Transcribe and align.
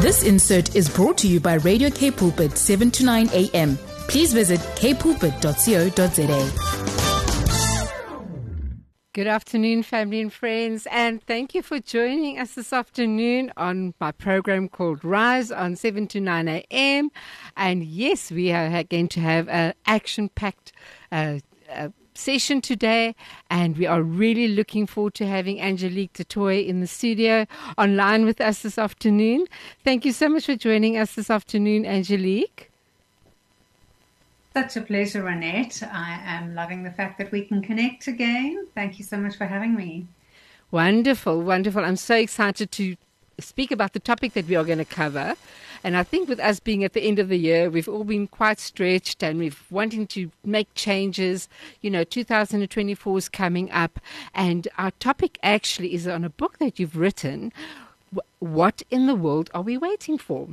This 0.00 0.22
insert 0.22 0.76
is 0.76 0.88
brought 0.88 1.18
to 1.18 1.26
you 1.26 1.40
by 1.40 1.54
Radio 1.54 1.90
K 1.90 2.12
Pulpit 2.12 2.56
7 2.56 2.88
to 2.92 3.04
9 3.04 3.30
a.m. 3.32 3.76
Please 4.06 4.32
visit 4.32 4.60
kpulpit.co.za. 4.76 6.52
Good 9.12 9.26
afternoon, 9.26 9.82
family 9.82 10.20
and 10.20 10.32
friends, 10.32 10.86
and 10.92 11.20
thank 11.20 11.52
you 11.52 11.62
for 11.62 11.80
joining 11.80 12.38
us 12.38 12.54
this 12.54 12.72
afternoon 12.72 13.52
on 13.56 13.92
my 13.98 14.12
program 14.12 14.68
called 14.68 15.04
Rise 15.04 15.50
on 15.50 15.74
7 15.74 16.06
to 16.06 16.20
9 16.20 16.46
a.m. 16.46 17.10
And 17.56 17.82
yes, 17.82 18.30
we 18.30 18.52
are 18.52 18.84
going 18.84 19.08
to 19.08 19.18
have 19.18 19.48
an 19.48 19.74
action 19.84 20.28
packed 20.28 20.70
uh, 21.10 21.40
uh, 21.74 21.88
session 22.18 22.60
today, 22.60 23.14
and 23.48 23.76
we 23.78 23.86
are 23.86 24.02
really 24.02 24.48
looking 24.48 24.86
forward 24.86 25.14
to 25.14 25.26
having 25.26 25.60
Angelique 25.60 26.12
du 26.12 26.24
Toit 26.24 26.66
in 26.66 26.80
the 26.80 26.86
studio 26.86 27.46
online 27.76 28.24
with 28.24 28.40
us 28.40 28.62
this 28.62 28.78
afternoon. 28.78 29.46
Thank 29.84 30.04
you 30.04 30.12
so 30.12 30.28
much 30.28 30.46
for 30.46 30.56
joining 30.56 30.96
us 30.96 31.14
this 31.14 31.30
afternoon, 31.30 31.86
Angelique. 31.86 32.70
Such 34.54 34.76
a 34.76 34.80
pleasure, 34.80 35.26
Annette. 35.28 35.82
I 35.82 36.20
am 36.24 36.54
loving 36.54 36.82
the 36.82 36.90
fact 36.90 37.18
that 37.18 37.30
we 37.30 37.44
can 37.44 37.62
connect 37.62 38.08
again. 38.08 38.66
Thank 38.74 38.98
you 38.98 39.04
so 39.04 39.16
much 39.16 39.36
for 39.36 39.46
having 39.46 39.74
me. 39.74 40.06
Wonderful, 40.70 41.40
wonderful. 41.40 41.84
I'm 41.84 41.96
so 41.96 42.16
excited 42.16 42.72
to 42.72 42.96
speak 43.38 43.70
about 43.70 43.92
the 43.92 44.00
topic 44.00 44.32
that 44.32 44.46
we 44.46 44.56
are 44.56 44.64
going 44.64 44.78
to 44.78 44.84
cover. 44.84 45.36
And 45.84 45.96
I 45.96 46.02
think 46.02 46.28
with 46.28 46.40
us 46.40 46.60
being 46.60 46.84
at 46.84 46.92
the 46.92 47.02
end 47.02 47.18
of 47.18 47.28
the 47.28 47.38
year, 47.38 47.70
we've 47.70 47.88
all 47.88 48.04
been 48.04 48.26
quite 48.26 48.58
stretched 48.58 49.22
and 49.22 49.38
we've 49.38 49.62
wanting 49.70 50.06
to 50.08 50.30
make 50.44 50.72
changes. 50.74 51.48
You 51.80 51.90
know, 51.90 52.04
2024 52.04 53.18
is 53.18 53.28
coming 53.28 53.70
up, 53.70 54.00
and 54.34 54.68
our 54.76 54.90
topic 54.92 55.38
actually 55.42 55.94
is 55.94 56.06
on 56.06 56.24
a 56.24 56.30
book 56.30 56.58
that 56.58 56.78
you've 56.78 56.96
written. 56.96 57.52
What 58.38 58.82
in 58.90 59.06
the 59.06 59.14
world 59.14 59.50
are 59.52 59.62
we 59.62 59.76
waiting 59.76 60.18
for? 60.18 60.48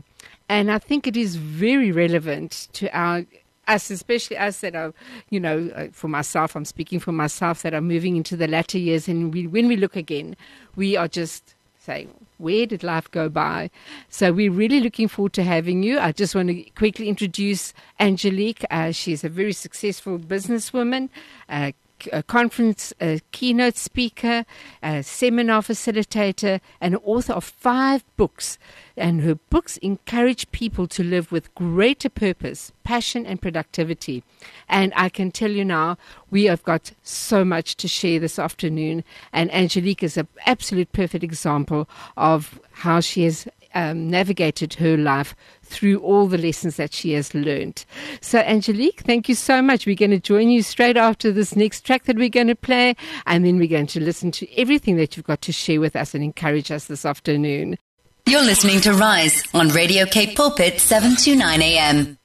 And 0.50 0.72
I 0.72 0.80
think 0.80 1.08
it 1.08 1.16
is 1.16 1.36
very 1.36 1.92
relevant 1.92 2.68
to 2.74 2.96
our 2.98 3.26
us, 3.68 3.90
especially 3.90 4.38
us 4.38 4.60
that 4.60 4.76
are, 4.76 4.94
you 5.30 5.40
know, 5.40 5.72
uh, 5.76 5.88
for 5.92 6.08
myself, 6.08 6.56
I'm 6.56 6.66
speaking 6.66 7.00
for 7.00 7.12
myself, 7.12 7.64
that 7.64 7.74
are 7.74 7.82
moving 7.82 8.16
into 8.16 8.36
the 8.36 8.48
latter 8.48 8.78
years. 8.78 9.08
And 9.08 9.34
we, 9.34 9.48
when 9.48 9.68
we 9.68 9.76
look 9.76 9.96
again, 9.96 10.36
we 10.76 10.96
are 10.96 11.08
just 11.08 11.56
saying, 11.86 12.10
where 12.38 12.66
did 12.66 12.84
life 12.84 13.10
go 13.12 13.30
by? 13.30 13.70
So 14.10 14.34
we're 14.34 14.52
really 14.52 14.82
looking 14.82 15.08
forward 15.08 15.34
to 15.34 15.44
having 15.44 15.84
you. 15.84 16.00
I 16.00 16.12
just 16.12 16.36
want 16.36 16.50
to 16.50 16.64
quickly 16.72 17.08
introduce 17.08 17.74
Angelique. 18.00 18.66
Uh, 18.70 18.92
she's 18.92 19.24
a 19.24 19.30
very 19.30 19.54
successful 19.54 20.18
businesswoman, 20.20 21.10
uh, 21.48 21.72
a 22.12 22.24
conference 22.24 22.94
a 23.02 23.20
keynote 23.32 23.78
speaker, 23.78 24.46
a 24.82 25.04
seminar 25.04 25.62
facilitator, 25.62 26.60
and 26.82 26.98
author 27.04 27.34
of 27.34 27.44
five 27.44 28.04
books. 28.18 28.58
And 28.98 29.22
her 29.22 29.36
books 29.36 29.78
encourage 29.78 30.50
people 30.52 30.88
to 30.88 31.04
live 31.04 31.32
with 31.32 31.54
greater 31.56 32.10
purpose, 32.10 32.72
passion, 32.84 33.26
and 33.26 33.42
productivity. 33.42 34.24
And 34.70 34.94
I 34.96 35.10
can 35.10 35.32
tell 35.32 35.52
you 35.52 35.66
now, 35.66 35.98
we 36.30 36.46
have 36.46 36.64
got 36.64 36.92
so 37.04 37.44
much 37.44 37.76
to 37.78 37.88
share 37.88 38.20
this 38.20 38.40
afternoon. 38.40 39.04
And 39.34 39.54
Angelique 39.54 40.04
is 40.04 40.18
an 40.18 40.28
absolute 40.46 40.92
perfect 40.92 41.24
example 41.24 41.90
of 42.16 42.60
how 42.72 43.00
she 43.00 43.24
has 43.24 43.48
um, 43.76 44.10
navigated 44.10 44.74
her 44.76 44.98
life 44.98 45.36
through 45.62 46.00
all 46.00 46.28
the 46.28 46.38
lessons 46.38 46.78
that 46.78 46.94
she 46.94 47.12
has 47.12 47.34
learned. 47.36 47.86
So, 48.22 48.40
Angelique, 48.40 49.02
thank 49.02 49.30
you 49.30 49.36
so 49.36 49.62
much. 49.62 49.86
We're 49.86 49.96
going 49.96 50.12
to 50.12 50.20
join 50.20 50.50
you 50.50 50.64
straight 50.64 50.98
after 50.98 51.32
this 51.32 51.56
next 51.56 51.82
track 51.82 52.06
that 52.06 52.16
we're 52.16 52.30
going 52.30 52.48
to 52.48 52.56
play, 52.56 52.96
and 53.26 53.46
then 53.46 53.58
we're 53.58 53.68
going 53.68 53.88
to 53.88 54.00
listen 54.00 54.32
to 54.32 54.56
everything 54.58 54.96
that 54.98 55.16
you've 55.16 55.28
got 55.28 55.42
to 55.42 55.52
share 55.52 55.80
with 55.80 55.96
us 55.96 56.16
and 56.16 56.24
encourage 56.24 56.72
us 56.72 56.86
this 56.86 57.06
afternoon. 57.06 57.78
You're 58.26 58.42
listening 58.44 58.82
to 58.82 58.94
Rise 58.94 59.44
on 59.54 59.70
Radio 59.70 60.06
K 60.06 60.34
Pulpit 60.34 60.80
729 60.80 61.62
AM. 61.62 62.18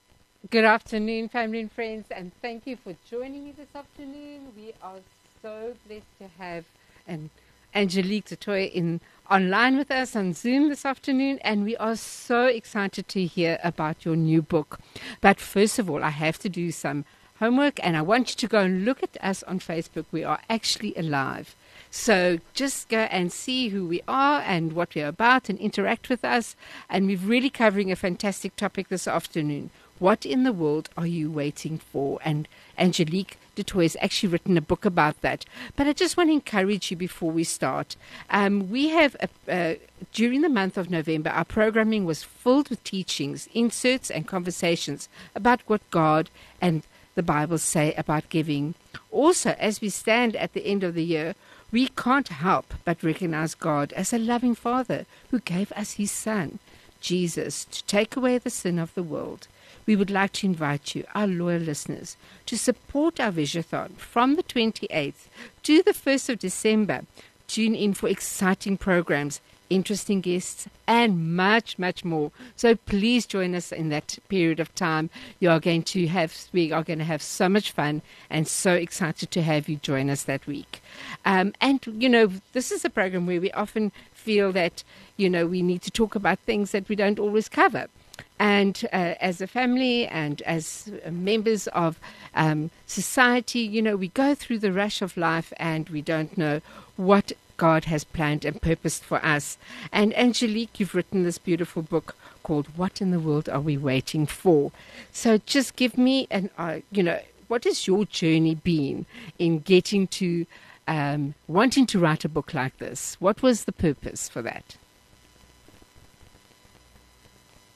Good 0.49 0.65
afternoon, 0.65 1.29
family 1.29 1.61
and 1.61 1.71
friends, 1.71 2.07
and 2.11 2.33
thank 2.41 2.67
you 2.67 2.77
for 2.77 2.95
joining 3.11 3.45
me 3.45 3.53
this 3.53 3.69
afternoon. 3.75 4.53
We 4.57 4.73
are 4.83 5.01
so 5.43 5.75
blessed 5.87 6.07
to 6.21 6.29
have 6.39 6.65
an 7.07 7.29
Angelique 7.75 8.27
du 8.27 8.37
Toit 8.37 8.71
in 8.73 9.01
online 9.31 9.77
with 9.77 9.91
us 9.91 10.17
on 10.17 10.33
Zoom 10.33 10.69
this 10.69 10.85
afternoon, 10.85 11.39
and 11.43 11.65
we 11.65 11.77
are 11.77 11.97
so 11.97 12.47
excited 12.47 13.07
to 13.09 13.25
hear 13.25 13.59
about 13.63 14.05
your 14.05 14.17
new 14.17 14.43
book. 14.43 14.81
But 15.21 15.41
first 15.41 15.79
of 15.79 15.89
all, 15.89 16.03
I 16.03 16.11
have 16.11 16.39
to 16.41 16.49
do 16.49 16.73
some 16.73 17.05
homework, 17.39 17.79
and 17.83 17.97
I 17.97 18.03
want 18.03 18.31
you 18.31 18.37
to 18.37 18.49
go 18.49 18.61
and 18.61 18.85
look 18.85 19.03
at 19.03 19.17
us 19.23 19.43
on 19.45 19.61
Facebook. 19.61 20.07
We 20.11 20.25
are 20.25 20.41
actually 20.51 20.95
alive. 20.97 21.55
So 21.91 22.39
just 22.55 22.89
go 22.89 23.09
and 23.11 23.33
see 23.33 23.69
who 23.69 23.87
we 23.87 24.03
are 24.07 24.43
and 24.43 24.73
what 24.73 24.95
we're 24.95 25.09
about 25.09 25.49
and 25.49 25.59
interact 25.59 26.09
with 26.09 26.25
us. 26.25 26.57
And 26.89 27.07
we're 27.07 27.19
really 27.19 27.51
covering 27.51 27.91
a 27.91 27.97
fantastic 27.97 28.57
topic 28.57 28.89
this 28.89 29.09
afternoon. 29.09 29.71
What 30.01 30.25
in 30.25 30.45
the 30.45 30.53
world 30.55 30.89
are 30.97 31.07
you 31.07 31.31
waiting 31.31 31.77
for? 31.77 32.21
And 32.25 32.49
Angelique 32.79 33.37
du 33.55 33.63
Toit 33.63 33.83
has 33.83 33.99
actually 34.01 34.31
written 34.31 34.57
a 34.57 34.63
book 34.63 34.87
about 34.87 35.21
that. 35.21 35.45
But 35.77 35.87
I 35.87 35.93
just 35.93 36.17
want 36.17 36.31
to 36.31 36.33
encourage 36.33 36.91
you 36.91 36.97
before 36.97 37.31
we 37.31 37.45
start. 37.45 37.97
Um, 38.31 38.71
we 38.71 38.89
have, 38.89 39.15
a, 39.21 39.29
uh, 39.47 39.75
during 40.15 40.41
the 40.41 40.49
month 40.49 40.79
of 40.79 40.89
November, 40.89 41.29
our 41.29 41.45
programming 41.45 42.07
was 42.07 42.23
filled 42.23 42.71
with 42.71 42.83
teachings, 42.83 43.47
inserts, 43.53 44.11
and 44.11 44.27
conversations 44.27 45.11
about 45.35 45.61
what 45.67 45.83
God 45.91 46.31
and 46.63 46.83
the 47.15 47.23
Bible 47.23 47.59
say 47.59 47.93
about 47.93 48.31
giving. 48.31 48.77
Also, 49.11 49.55
as 49.59 49.83
we 49.83 49.91
stand 49.91 50.35
at 50.35 50.55
the 50.55 50.65
end 50.67 50.83
of 50.83 50.95
the 50.95 51.05
year, 51.05 51.35
we 51.71 51.89
can't 51.89 52.29
help 52.29 52.73
but 52.87 53.03
recognize 53.03 53.55
God 53.55 53.93
as 53.93 54.15
a 54.15 54.19
loving 54.19 54.55
Father 54.55 55.05
who 55.31 55.41
gave 55.41 55.71
us 55.73 55.93
His 55.93 56.11
Son, 56.11 56.59
Jesus, 57.03 57.67
to 57.67 57.85
take 57.85 58.17
away 58.17 58.39
the 58.39 58.49
sin 58.49 58.79
of 58.79 58.95
the 58.95 59.03
world 59.03 59.47
we 59.91 59.97
would 59.97 60.09
like 60.09 60.31
to 60.31 60.47
invite 60.47 60.95
you, 60.95 61.03
our 61.17 61.27
loyal 61.27 61.61
listeners, 61.63 62.17
to 62.47 62.57
support 62.57 63.19
our 63.19 63.33
Visionathon 63.33 63.91
from 63.97 64.37
the 64.37 64.43
28th 64.45 65.27
to 65.65 65.83
the 65.83 65.91
1st 65.91 66.29
of 66.29 66.39
December. 66.39 67.01
Tune 67.49 67.75
in 67.75 67.95
for 67.95 68.09
exciting 68.09 68.77
programs, 68.77 69.41
interesting 69.69 70.21
guests, 70.21 70.69
and 70.87 71.35
much, 71.37 71.77
much 71.77 72.05
more. 72.05 72.31
So 72.55 72.77
please 72.77 73.27
join 73.27 73.53
us 73.57 73.73
in 73.73 73.89
that 73.89 74.17
period 74.29 74.61
of 74.61 74.73
time. 74.77 75.11
You 75.41 75.51
are 75.51 75.59
going 75.59 75.83
to 75.83 76.07
have, 76.07 76.37
we 76.53 76.71
are 76.71 76.85
going 76.85 77.01
to 77.01 77.05
have 77.05 77.21
so 77.21 77.49
much 77.49 77.73
fun 77.73 78.01
and 78.31 78.47
so 78.47 78.75
excited 78.75 79.33
to 79.33 79.43
have 79.43 79.69
you 79.69 79.75
join 79.75 80.09
us 80.09 80.23
that 80.23 80.47
week. 80.47 80.81
Um, 81.25 81.53
and, 81.61 81.85
you 81.99 82.09
know, 82.09 82.31
this 82.53 82.71
is 82.71 82.85
a 82.85 82.91
program 82.91 83.27
where 83.27 83.41
we 83.41 83.51
often 83.51 83.91
feel 84.13 84.53
that, 84.53 84.85
you 85.17 85.29
know, 85.29 85.49
we 85.49 85.63
need 85.63 85.83
to 85.83 85.91
talk 85.91 86.15
about 86.15 86.39
things 86.39 86.71
that 86.71 86.89
we 86.89 86.95
don't 86.95 87.19
always 87.19 87.49
cover. 87.49 87.89
And 88.39 88.87
uh, 88.93 89.15
as 89.21 89.41
a 89.41 89.47
family 89.47 90.07
and 90.07 90.43
as 90.43 90.91
members 91.11 91.67
of 91.69 91.99
um, 92.35 92.71
society, 92.87 93.61
you 93.61 93.83
know, 93.83 93.97
we 93.97 94.09
go 94.09 94.35
through 94.35 94.59
the 94.59 94.73
rush 94.73 95.03
of 95.03 95.17
life 95.17 95.53
and 95.57 95.89
we 95.89 96.03
don't 96.03 96.37
know 96.39 96.61
what 96.97 97.33
God 97.57 97.85
has 97.85 98.05
planned 98.05 98.45
and 98.47 98.61
purposed 98.63 99.05
for 99.05 99.23
us. 99.25 99.59
And 99.93 100.17
Angelique, 100.17 100.81
you've 100.81 100.95
written 100.95 101.25
this 101.25 101.37
beautiful 101.37 101.83
book 101.83 102.17
called 102.43 102.69
What 102.77 103.03
in 103.03 103.11
the 103.11 103.21
World 103.21 103.49
Are 103.51 103.61
We 103.61 103.77
Waiting 103.77 104.25
For? 104.25 104.73
So 105.13 105.39
just 105.45 105.77
give 105.77 105.99
me 105.99 106.27
an, 106.31 106.49
uh, 106.57 106.79
you 106.91 107.03
know, 107.03 107.21
what 107.49 107.65
has 107.65 107.87
your 107.87 108.07
journey 108.07 108.55
been 108.55 109.05
in 109.39 109.59
getting 109.59 110.07
to 110.07 110.47
um, 110.89 111.35
wanting 111.49 111.85
to 111.87 111.99
write 111.99 112.25
a 112.25 112.29
book 112.29 112.55
like 112.55 112.79
this? 112.79 113.17
What 113.21 113.43
was 113.43 113.65
the 113.65 113.73
purpose 113.73 114.29
for 114.29 114.41
that? 114.43 114.77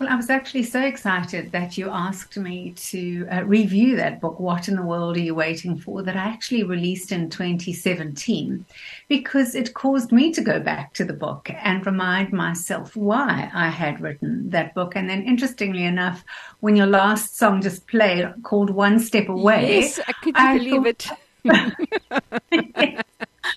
Well, 0.01 0.09
I 0.09 0.17
was 0.17 0.29
actually 0.29 0.65
so 0.65 0.81
excited 0.81 1.53
that 1.53 1.79
you 1.79 1.89
asked 1.89 2.37
me 2.37 2.73
to 2.91 3.29
uh, 3.31 3.45
review 3.45 3.95
that 3.95 4.21
book, 4.21 4.41
What 4.41 4.67
in 4.67 4.75
the 4.75 4.83
World 4.83 5.17
Are 5.17 5.21
You 5.21 5.37
Waiting 5.37 5.79
For? 5.79 6.03
that 6.03 6.17
I 6.17 6.25
actually 6.25 6.65
released 6.65 7.13
in 7.13 7.31
2017, 7.31 8.65
because 9.09 9.55
it 9.55 9.75
caused 9.75 10.11
me 10.11 10.33
to 10.33 10.41
go 10.41 10.59
back 10.59 10.95
to 10.95 11.05
the 11.05 11.13
book 11.13 11.49
and 11.49 11.87
remind 11.87 12.33
myself 12.33 12.97
why 12.97 13.49
I 13.55 13.69
had 13.69 14.01
written 14.01 14.51
that 14.51 14.75
book. 14.75 14.97
And 14.97 15.09
then, 15.09 15.23
interestingly 15.23 15.85
enough, 15.85 16.25
when 16.59 16.75
your 16.75 16.87
last 16.87 17.37
song 17.39 17.63
just 17.63 17.87
played 17.87 18.27
called 18.43 18.71
One 18.71 18.99
Step 18.99 19.29
Away, 19.29 19.81
yes, 19.81 20.01
I 20.01 20.13
couldn't 20.13 20.59
believe 20.59 20.97
thought, 20.97 21.19
it. 21.45 23.05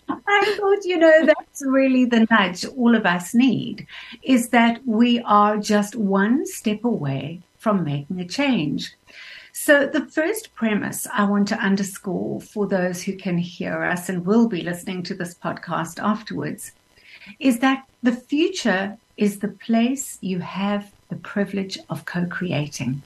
I 0.10 0.56
thought, 0.58 0.86
you 0.86 0.98
know, 0.98 1.26
that's 1.26 1.64
really 1.66 2.06
the 2.06 2.28
nudge 2.30 2.66
all 2.66 2.96
of 2.96 3.06
us 3.06 3.34
need 3.34 3.88
is 4.24 4.50
that 4.50 4.82
we 4.86 5.20
are 5.22 5.58
just 5.58 5.96
one 5.96 6.46
step 6.46 6.84
away 6.84 7.42
from 7.58 7.84
making 7.84 8.20
a 8.20 8.28
change. 8.28 8.96
So, 9.52 9.88
the 9.88 10.06
first 10.06 10.54
premise 10.54 11.08
I 11.12 11.24
want 11.24 11.48
to 11.48 11.58
underscore 11.58 12.42
for 12.42 12.68
those 12.68 13.02
who 13.02 13.16
can 13.16 13.40
hear 13.40 13.84
us 13.84 14.08
and 14.08 14.26
will 14.26 14.48
be 14.48 14.62
listening 14.62 15.02
to 15.04 15.16
this 15.16 15.34
podcast 15.34 16.02
afterwards 16.02 16.74
is 17.40 17.60
that 17.60 17.86
the 18.04 18.12
future 18.12 18.98
is 19.18 19.40
the 19.40 19.48
place 19.48 20.20
you 20.22 20.40
have 20.40 20.92
the 21.10 21.16
privilege 21.16 21.80
of 21.90 22.06
co 22.06 22.26
creating. 22.26 23.02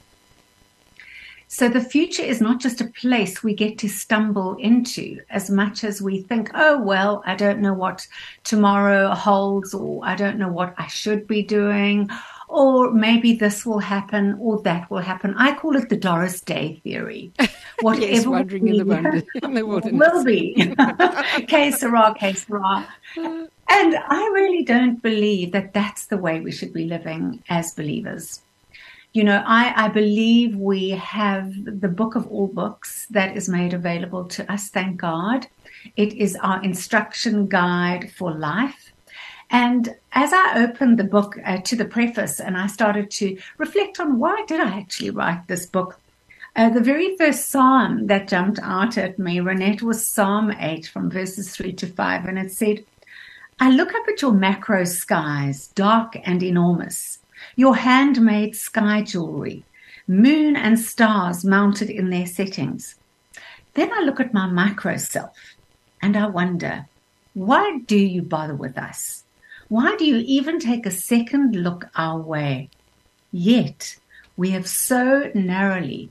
So 1.52 1.68
the 1.68 1.82
future 1.82 2.22
is 2.22 2.40
not 2.40 2.60
just 2.60 2.80
a 2.80 2.86
place 2.86 3.42
we 3.42 3.52
get 3.52 3.76
to 3.80 3.88
stumble 3.88 4.56
into 4.56 5.20
as 5.28 5.50
much 5.50 5.84
as 5.84 6.00
we 6.00 6.22
think, 6.22 6.50
oh, 6.54 6.80
well, 6.80 7.22
I 7.26 7.34
don't 7.34 7.60
know 7.60 7.74
what 7.74 8.06
tomorrow 8.42 9.10
holds, 9.10 9.74
or 9.74 10.00
I 10.02 10.14
don't 10.14 10.38
know 10.38 10.48
what 10.48 10.74
I 10.78 10.86
should 10.86 11.26
be 11.26 11.42
doing, 11.42 12.08
or 12.48 12.90
maybe 12.90 13.34
this 13.34 13.66
will 13.66 13.80
happen 13.80 14.38
or 14.40 14.62
that 14.62 14.90
will 14.90 15.02
happen. 15.02 15.34
I 15.36 15.54
call 15.54 15.76
it 15.76 15.90
the 15.90 15.96
Doris 15.98 16.40
Day 16.40 16.80
theory. 16.84 17.34
Whatever 17.82 18.06
yes, 18.06 18.26
wandering 18.26 18.68
in 18.68 18.78
the, 18.78 18.86
wonder, 18.86 19.22
in 19.42 19.52
the 19.52 19.66
wilderness. 19.66 20.00
will 20.00 20.24
be. 20.24 20.54
que 21.48 21.70
sera, 21.72 22.14
que 22.18 22.32
sera. 22.32 22.88
And 23.14 23.94
I 24.08 24.30
really 24.32 24.64
don't 24.64 25.02
believe 25.02 25.52
that 25.52 25.74
that's 25.74 26.06
the 26.06 26.16
way 26.16 26.40
we 26.40 26.50
should 26.50 26.72
be 26.72 26.86
living 26.86 27.44
as 27.50 27.74
believers. 27.74 28.40
You 29.14 29.24
know, 29.24 29.42
I, 29.46 29.74
I 29.76 29.88
believe 29.88 30.56
we 30.56 30.90
have 30.90 31.52
the 31.64 31.88
book 31.88 32.14
of 32.14 32.26
all 32.28 32.46
books 32.46 33.06
that 33.10 33.36
is 33.36 33.46
made 33.46 33.74
available 33.74 34.24
to 34.24 34.50
us, 34.50 34.70
thank 34.70 34.96
God. 34.96 35.46
It 35.96 36.14
is 36.14 36.34
our 36.36 36.62
instruction 36.62 37.46
guide 37.46 38.10
for 38.12 38.32
life. 38.32 38.92
And 39.50 39.94
as 40.12 40.32
I 40.32 40.64
opened 40.64 40.98
the 40.98 41.04
book 41.04 41.36
uh, 41.44 41.58
to 41.58 41.76
the 41.76 41.84
preface 41.84 42.40
and 42.40 42.56
I 42.56 42.66
started 42.68 43.10
to 43.10 43.38
reflect 43.58 44.00
on 44.00 44.18
why 44.18 44.44
did 44.48 44.60
I 44.60 44.78
actually 44.78 45.10
write 45.10 45.46
this 45.46 45.66
book, 45.66 46.00
uh, 46.56 46.70
the 46.70 46.80
very 46.80 47.14
first 47.18 47.50
psalm 47.50 48.06
that 48.06 48.28
jumped 48.28 48.60
out 48.62 48.96
at 48.96 49.18
me, 49.18 49.40
Renette, 49.40 49.82
was 49.82 50.06
Psalm 50.06 50.52
8 50.58 50.86
from 50.86 51.10
verses 51.10 51.54
3 51.54 51.74
to 51.74 51.86
5. 51.86 52.24
And 52.24 52.38
it 52.38 52.50
said, 52.50 52.84
I 53.60 53.70
look 53.70 53.94
up 53.94 54.08
at 54.08 54.22
your 54.22 54.32
macro 54.32 54.84
skies, 54.84 55.66
dark 55.68 56.16
and 56.24 56.42
enormous, 56.42 57.18
your 57.56 57.76
handmade 57.76 58.56
sky 58.56 59.02
jewelry, 59.02 59.64
moon 60.06 60.56
and 60.56 60.78
stars 60.78 61.44
mounted 61.44 61.90
in 61.90 62.10
their 62.10 62.26
settings. 62.26 62.96
Then 63.74 63.92
I 63.92 64.00
look 64.00 64.20
at 64.20 64.34
my 64.34 64.46
micro 64.46 64.96
self 64.96 65.36
and 66.00 66.16
I 66.16 66.26
wonder, 66.26 66.86
why 67.34 67.78
do 67.86 67.96
you 67.96 68.22
bother 68.22 68.54
with 68.54 68.76
us? 68.76 69.24
Why 69.68 69.96
do 69.96 70.04
you 70.04 70.18
even 70.26 70.58
take 70.58 70.84
a 70.84 70.90
second 70.90 71.56
look 71.56 71.88
our 71.96 72.20
way? 72.20 72.68
Yet 73.32 73.96
we 74.36 74.50
have 74.50 74.68
so 74.68 75.30
narrowly 75.34 76.10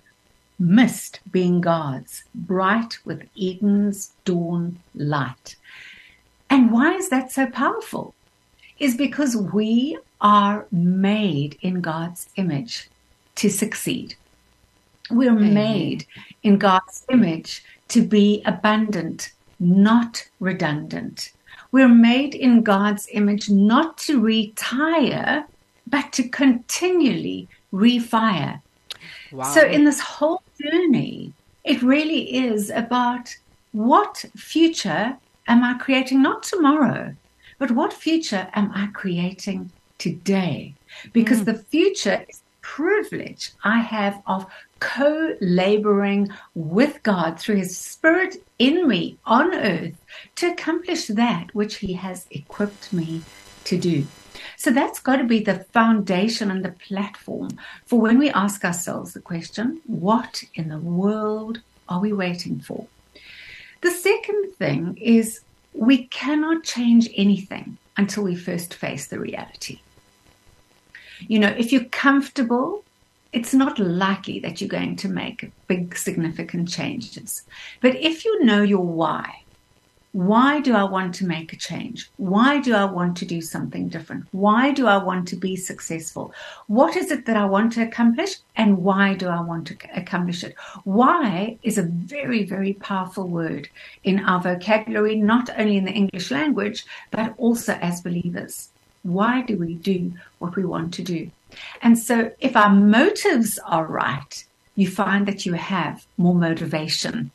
missed 0.58 1.20
being 1.32 1.62
gods, 1.62 2.24
bright 2.34 2.98
with 3.06 3.28
Eden's 3.40 4.14
dawn 4.26 4.80
light. 4.96 5.56
And 6.50 6.72
why 6.72 6.94
is 6.94 7.10
that 7.10 7.32
so 7.32 7.48
powerful? 7.48 8.14
Is 8.82 8.98
because 8.98 9.38
we 9.38 9.96
are 10.22 10.66
made 10.72 11.56
in 11.62 11.82
God's 11.82 12.28
image 12.36 12.90
to 13.36 13.48
succeed. 13.48 14.16
We're 15.12 15.34
mm-hmm. 15.34 15.54
made 15.54 16.08
in 16.42 16.58
God's 16.58 17.06
image 17.12 17.64
to 17.90 18.02
be 18.02 18.42
abundant, 18.44 19.34
not 19.60 20.28
redundant. 20.40 21.32
We're 21.72 21.96
made 22.12 22.34
in 22.34 22.64
God's 22.64 23.08
image 23.12 23.52
not 23.52 24.00
to 24.00 24.20
retire, 24.20 25.46
but 25.86 26.12
to 26.14 26.28
continually 26.28 27.48
refire. 27.72 28.62
Wow. 29.32 29.44
So, 29.44 29.62
in 29.62 29.86
this 29.86 30.00
whole 30.00 30.42
journey, 30.60 31.34
it 31.66 31.84
really 31.84 32.36
is 32.36 32.72
about 32.72 33.36
what 33.74 34.26
future 34.36 35.16
am 35.48 35.64
I 35.64 35.76
creating, 35.76 36.24
not 36.24 36.42
tomorrow, 36.42 37.16
but 37.62 37.70
what 37.70 37.94
future 37.94 38.48
am 38.54 38.72
I 38.74 38.88
creating 38.88 39.72
today? 40.00 40.74
Because 41.14 41.42
mm. 41.42 41.46
the 41.46 41.60
future 41.60 42.26
is 42.28 42.42
privilege 42.62 43.52
I 43.64 43.82
have 43.82 44.20
of 44.26 44.48
co 44.80 45.36
laboring 45.42 46.30
with 46.56 47.04
God 47.04 47.40
through 47.40 47.58
His 47.58 47.78
Spirit 47.78 48.44
in 48.58 48.88
me 48.88 49.20
on 49.28 49.54
earth 49.54 49.94
to 50.38 50.52
accomplish 50.52 51.06
that 51.06 51.54
which 51.54 51.76
He 51.76 51.94
has 51.94 52.26
equipped 52.32 52.92
me 52.92 53.22
to 53.66 53.78
do. 53.78 54.08
So 54.58 54.72
that's 54.72 55.00
got 55.00 55.18
to 55.18 55.24
be 55.24 55.42
the 55.42 55.60
foundation 55.72 56.50
and 56.50 56.66
the 56.66 56.76
platform 56.88 57.60
for 57.86 58.02
when 58.02 58.18
we 58.18 58.32
ask 58.32 58.66
ourselves 58.66 59.14
the 59.14 59.22
question, 59.22 59.82
what 59.86 60.44
in 60.56 60.70
the 60.70 60.80
world 60.80 61.62
are 61.88 62.00
we 62.00 62.12
waiting 62.12 62.60
for? 62.60 62.88
The 63.82 63.92
second 63.92 64.56
thing 64.56 64.98
is 64.98 65.42
we 65.74 66.06
cannot 66.08 66.64
change 66.64 67.10
anything 67.16 67.78
until 67.98 68.24
we 68.24 68.36
first 68.36 68.74
face 68.74 69.08
the 69.08 69.20
reality. 69.20 69.80
You 71.20 71.40
know, 71.40 71.50
if 71.50 71.72
you're 71.72 71.86
comfortable 71.86 72.84
it's 73.34 73.54
not 73.54 73.80
likely 73.80 74.40
that 74.40 74.60
you're 74.60 74.68
going 74.68 74.96
to 74.98 75.08
make 75.08 75.52
big, 75.68 75.96
significant 75.96 76.70
changes. 76.70 77.44
But 77.80 77.96
if 77.96 78.26
you 78.26 78.44
know 78.44 78.62
your 78.62 78.84
why, 78.84 79.41
why 80.14 80.60
do 80.60 80.76
I 80.76 80.84
want 80.84 81.16
to 81.16 81.26
make 81.26 81.54
a 81.54 81.58
change? 81.58 82.10
Why 82.18 82.60
do 82.60 82.74
I 82.74 82.86
want 82.86 83.16
to 83.18 83.26
do 83.26 83.42
something 83.42 83.88
different? 83.88 84.26
Why 84.32 84.72
do 84.72 84.86
I 84.88 84.98
want 84.98 85.28
to 85.30 85.36
be 85.38 85.56
successful? 85.56 86.34
What 86.68 86.98
is 86.98 87.12
it 87.12 87.26
that 87.26 87.38
I 87.38 87.46
want 87.46 87.72
to 87.74 87.84
accomplish? 87.84 88.38
And 88.58 88.80
why 88.80 89.14
do 89.14 89.28
I 89.30 89.42
want 89.42 89.68
to 89.68 89.78
accomplish 89.96 90.44
it? 90.44 90.56
Why 90.84 91.58
is 91.64 91.78
a 91.78 91.84
very, 91.84 92.44
very 92.44 92.74
powerful 92.74 93.28
word 93.28 93.70
in 94.04 94.20
our 94.20 94.42
vocabulary, 94.42 95.16
not 95.16 95.50
only 95.58 95.78
in 95.78 95.86
the 95.86 95.92
English 95.92 96.32
language, 96.32 96.86
but 97.10 97.34
also 97.38 97.74
as 97.82 98.02
believers. 98.02 98.70
Why 99.04 99.42
do 99.42 99.58
we 99.58 99.76
do 99.76 100.14
what 100.40 100.56
we 100.56 100.66
want 100.66 100.94
to 100.96 101.04
do? 101.04 101.32
And 101.82 101.98
so, 101.98 102.32
if 102.40 102.56
our 102.56 102.74
motives 102.74 103.60
are 103.66 103.86
right, 103.86 104.46
you 104.76 104.88
find 104.88 105.28
that 105.28 105.46
you 105.46 105.54
have 105.54 106.06
more 106.18 106.36
motivation. 106.36 107.32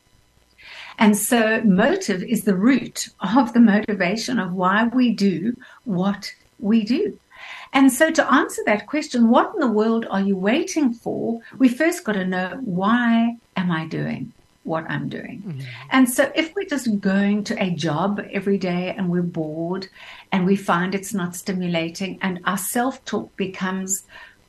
And 0.97 1.15
so, 1.15 1.61
motive 1.61 2.23
is 2.23 2.43
the 2.43 2.55
root 2.55 3.09
of 3.19 3.53
the 3.53 3.59
motivation 3.59 4.39
of 4.39 4.53
why 4.53 4.85
we 4.85 5.13
do 5.13 5.55
what 5.83 6.33
we 6.59 6.83
do. 6.83 7.19
And 7.73 7.91
so, 7.91 8.11
to 8.11 8.33
answer 8.33 8.61
that 8.65 8.87
question, 8.87 9.29
what 9.29 9.53
in 9.53 9.59
the 9.59 9.71
world 9.71 10.05
are 10.09 10.21
you 10.21 10.35
waiting 10.35 10.93
for? 10.93 11.41
We 11.57 11.69
first 11.69 12.03
got 12.03 12.13
to 12.13 12.25
know 12.25 12.59
why 12.63 13.37
am 13.55 13.71
I 13.71 13.85
doing 13.85 14.33
what 14.63 14.89
I'm 14.89 15.07
doing? 15.07 15.43
Mm-hmm. 15.45 15.59
And 15.91 16.09
so, 16.09 16.31
if 16.35 16.55
we're 16.55 16.65
just 16.65 16.99
going 16.99 17.43
to 17.45 17.63
a 17.63 17.69
job 17.69 18.25
every 18.31 18.57
day 18.57 18.95
and 18.97 19.09
we're 19.09 19.21
bored 19.21 19.87
and 20.31 20.45
we 20.45 20.55
find 20.55 20.95
it's 20.95 21.13
not 21.13 21.35
stimulating 21.35 22.17
and 22.21 22.39
our 22.45 22.57
self 22.57 23.03
talk 23.05 23.35
becomes, 23.35 24.03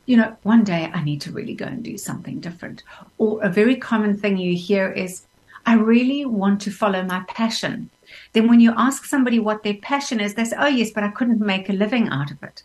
you 0.06 0.16
know, 0.16 0.34
one 0.42 0.64
day 0.64 0.90
I 0.92 1.04
need 1.04 1.20
to 1.22 1.32
really 1.32 1.54
go 1.54 1.66
and 1.66 1.82
do 1.82 1.98
something 1.98 2.40
different. 2.40 2.82
Or 3.18 3.42
a 3.42 3.50
very 3.50 3.76
common 3.76 4.16
thing 4.16 4.38
you 4.38 4.56
hear 4.56 4.90
is, 4.90 5.26
I 5.68 5.74
really 5.74 6.24
want 6.24 6.62
to 6.62 6.70
follow 6.70 7.02
my 7.02 7.20
passion. 7.28 7.90
Then 8.32 8.48
when 8.48 8.58
you 8.58 8.72
ask 8.74 9.04
somebody 9.04 9.38
what 9.38 9.62
their 9.62 9.74
passion 9.74 10.18
is, 10.18 10.32
they 10.32 10.46
say, 10.46 10.56
oh, 10.58 10.66
yes, 10.66 10.92
but 10.94 11.04
I 11.04 11.10
couldn't 11.10 11.40
make 11.40 11.68
a 11.68 11.74
living 11.74 12.08
out 12.08 12.30
of 12.30 12.42
it. 12.42 12.62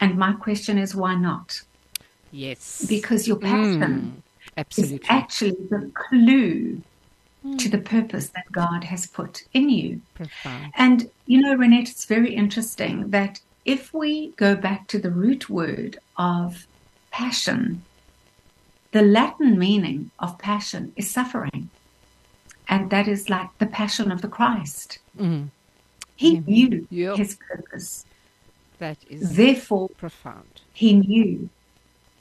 And 0.00 0.18
my 0.18 0.32
question 0.32 0.76
is, 0.76 0.92
why 0.92 1.14
not? 1.14 1.62
Yes. 2.32 2.84
Because 2.88 3.28
your 3.28 3.36
passion 3.36 4.16
mm, 4.16 4.22
absolutely. 4.56 4.96
is 4.96 5.02
actually 5.08 5.56
the 5.70 5.92
clue 5.94 6.82
to 7.56 7.68
the 7.68 7.78
purpose 7.78 8.30
that 8.30 8.50
God 8.50 8.82
has 8.82 9.06
put 9.06 9.44
in 9.52 9.70
you. 9.70 10.00
Profound. 10.14 10.72
And, 10.74 11.08
you 11.26 11.40
know, 11.40 11.54
Renette, 11.54 11.88
it's 11.88 12.04
very 12.06 12.34
interesting 12.34 13.10
that 13.10 13.38
if 13.64 13.94
we 13.94 14.32
go 14.32 14.56
back 14.56 14.88
to 14.88 14.98
the 14.98 15.12
root 15.12 15.48
word 15.48 16.00
of 16.16 16.66
passion, 17.12 17.84
the 18.90 19.02
Latin 19.02 19.56
meaning 19.56 20.10
of 20.18 20.36
passion 20.38 20.92
is 20.96 21.08
suffering. 21.08 21.70
And 22.70 22.88
that 22.90 23.08
is 23.08 23.28
like 23.28 23.50
the 23.58 23.66
passion 23.66 24.12
of 24.12 24.22
the 24.22 24.28
Christ. 24.28 25.00
Mm. 25.18 25.48
He 26.14 26.36
mm-hmm. 26.36 26.50
knew 26.50 26.86
yep. 26.88 27.16
his 27.16 27.36
purpose. 27.36 28.06
That 28.78 28.96
is 29.10 29.36
therefore 29.36 29.88
profound. 29.98 30.62
He 30.72 30.94
knew 30.94 31.50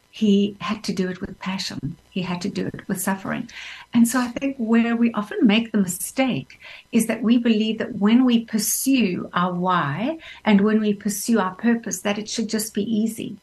he 0.09 0.57
had 0.59 0.83
to 0.85 0.93
do 0.93 1.07
it 1.07 1.21
with 1.21 1.39
passion. 1.39 1.97
He 2.09 2.23
had 2.23 2.41
to 2.41 2.49
do 2.49 2.65
it 2.65 2.87
with 2.87 2.99
suffering. 2.99 3.49
And 3.93 4.07
so 4.07 4.19
I 4.19 4.29
think 4.29 4.57
where 4.57 4.95
we 4.95 5.13
often 5.13 5.45
make 5.45 5.71
the 5.71 5.77
mistake 5.77 6.59
is 6.91 7.05
that 7.05 7.21
we 7.21 7.37
believe 7.37 7.77
that 7.77 7.95
when 7.95 8.25
we 8.25 8.43
pursue 8.43 9.29
our 9.33 9.53
why 9.53 10.17
and 10.43 10.61
when 10.61 10.81
we 10.81 10.93
pursue 10.93 11.39
our 11.39 11.53
purpose, 11.53 12.01
that 12.01 12.17
it 12.17 12.27
should 12.27 12.49
just 12.49 12.73
be 12.73 12.83
easy. 12.83 13.37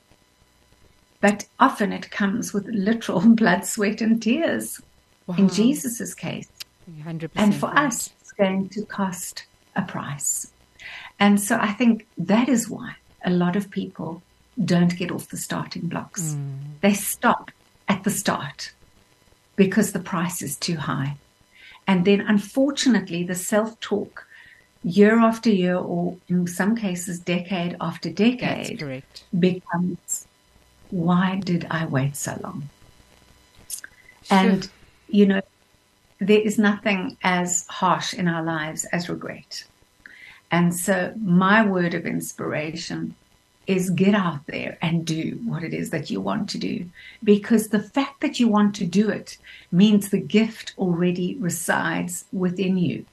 But 1.20 1.46
often 1.60 1.92
it 1.92 2.10
comes 2.10 2.52
with 2.52 2.66
literal 2.66 3.20
blood, 3.28 3.64
sweat, 3.64 4.00
and 4.00 4.20
tears 4.20 4.82
wow. 5.28 5.36
in 5.38 5.48
Jesus' 5.48 6.12
case. 6.12 6.48
100% 6.90 7.30
and 7.36 7.54
for 7.54 7.66
right. 7.70 7.86
us, 7.86 8.10
it's 8.20 8.32
going 8.32 8.68
to 8.70 8.84
cost 8.84 9.44
a 9.74 9.82
price. 9.82 10.52
And 11.18 11.40
so 11.40 11.58
I 11.60 11.72
think 11.72 12.06
that 12.18 12.48
is 12.48 12.68
why 12.68 12.96
a 13.24 13.30
lot 13.30 13.56
of 13.56 13.70
people 13.70 14.22
don't 14.64 14.96
get 14.96 15.10
off 15.10 15.28
the 15.28 15.36
starting 15.36 15.86
blocks. 15.88 16.22
Mm. 16.22 16.58
They 16.80 16.94
stop 16.94 17.50
at 17.88 18.04
the 18.04 18.10
start 18.10 18.72
because 19.56 19.92
the 19.92 20.00
price 20.00 20.42
is 20.42 20.56
too 20.56 20.76
high. 20.76 21.16
And 21.86 22.04
then, 22.04 22.20
unfortunately, 22.20 23.22
the 23.22 23.34
self 23.34 23.78
talk 23.80 24.26
year 24.82 25.18
after 25.18 25.50
year, 25.50 25.76
or 25.76 26.16
in 26.28 26.46
some 26.46 26.76
cases, 26.76 27.18
decade 27.20 27.76
after 27.80 28.10
decade, 28.10 29.02
becomes 29.38 30.26
why 30.90 31.40
did 31.44 31.66
I 31.70 31.86
wait 31.86 32.16
so 32.16 32.38
long? 32.42 32.68
Sure. 33.68 34.38
And, 34.38 34.68
you 35.08 35.26
know, 35.26 35.42
there 36.18 36.40
is 36.40 36.58
nothing 36.58 37.16
as 37.22 37.66
harsh 37.68 38.14
in 38.14 38.28
our 38.28 38.42
lives 38.42 38.84
as 38.86 39.08
regret. 39.08 39.64
And 40.50 40.74
so, 40.74 41.12
my 41.20 41.66
word 41.66 41.94
of 41.94 42.06
inspiration 42.06 43.14
is 43.66 43.90
get 43.90 44.14
out 44.14 44.46
there 44.46 44.78
and 44.80 45.04
do 45.04 45.40
what 45.44 45.64
it 45.64 45.74
is 45.74 45.90
that 45.90 46.10
you 46.10 46.20
want 46.20 46.48
to 46.50 46.58
do. 46.58 46.88
Because 47.24 47.68
the 47.68 47.82
fact 47.82 48.20
that 48.20 48.38
you 48.38 48.48
want 48.48 48.74
to 48.76 48.86
do 48.86 49.08
it 49.08 49.38
means 49.72 50.08
the 50.08 50.20
gift 50.20 50.72
already 50.78 51.36
resides 51.40 52.24
within 52.32 52.78
you. 52.78 53.04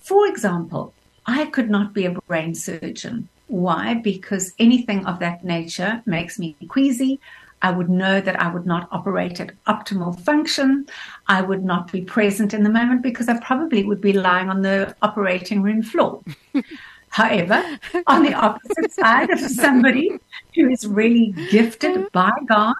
For 0.00 0.26
example, 0.26 0.94
I 1.26 1.46
could 1.46 1.70
not 1.70 1.92
be 1.92 2.06
a 2.06 2.18
brain 2.26 2.54
surgeon. 2.54 3.28
Why? 3.46 3.94
Because 3.94 4.54
anything 4.58 5.04
of 5.06 5.18
that 5.18 5.44
nature 5.44 6.02
makes 6.06 6.38
me 6.38 6.56
queasy. 6.68 7.20
I 7.62 7.70
would 7.70 7.88
know 7.88 8.20
that 8.20 8.40
I 8.40 8.52
would 8.52 8.66
not 8.66 8.88
operate 8.90 9.40
at 9.40 9.52
optimal 9.64 10.18
function. 10.20 10.86
I 11.28 11.40
would 11.40 11.64
not 11.64 11.90
be 11.92 12.02
present 12.02 12.52
in 12.52 12.64
the 12.64 12.70
moment 12.70 13.02
because 13.02 13.28
I 13.28 13.38
probably 13.38 13.84
would 13.84 14.00
be 14.00 14.12
lying 14.12 14.50
on 14.50 14.62
the 14.62 14.94
operating 15.00 15.62
room 15.62 15.82
floor. 15.82 16.22
However, 17.08 17.62
on 18.06 18.22
the 18.22 18.34
opposite 18.34 18.90
side 18.92 19.30
of 19.30 19.38
somebody 19.38 20.18
who 20.54 20.70
is 20.70 20.86
really 20.86 21.34
gifted 21.50 22.10
by 22.12 22.32
God 22.46 22.74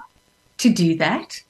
to 0.59 0.71
do 0.71 0.97
that, 0.97 1.41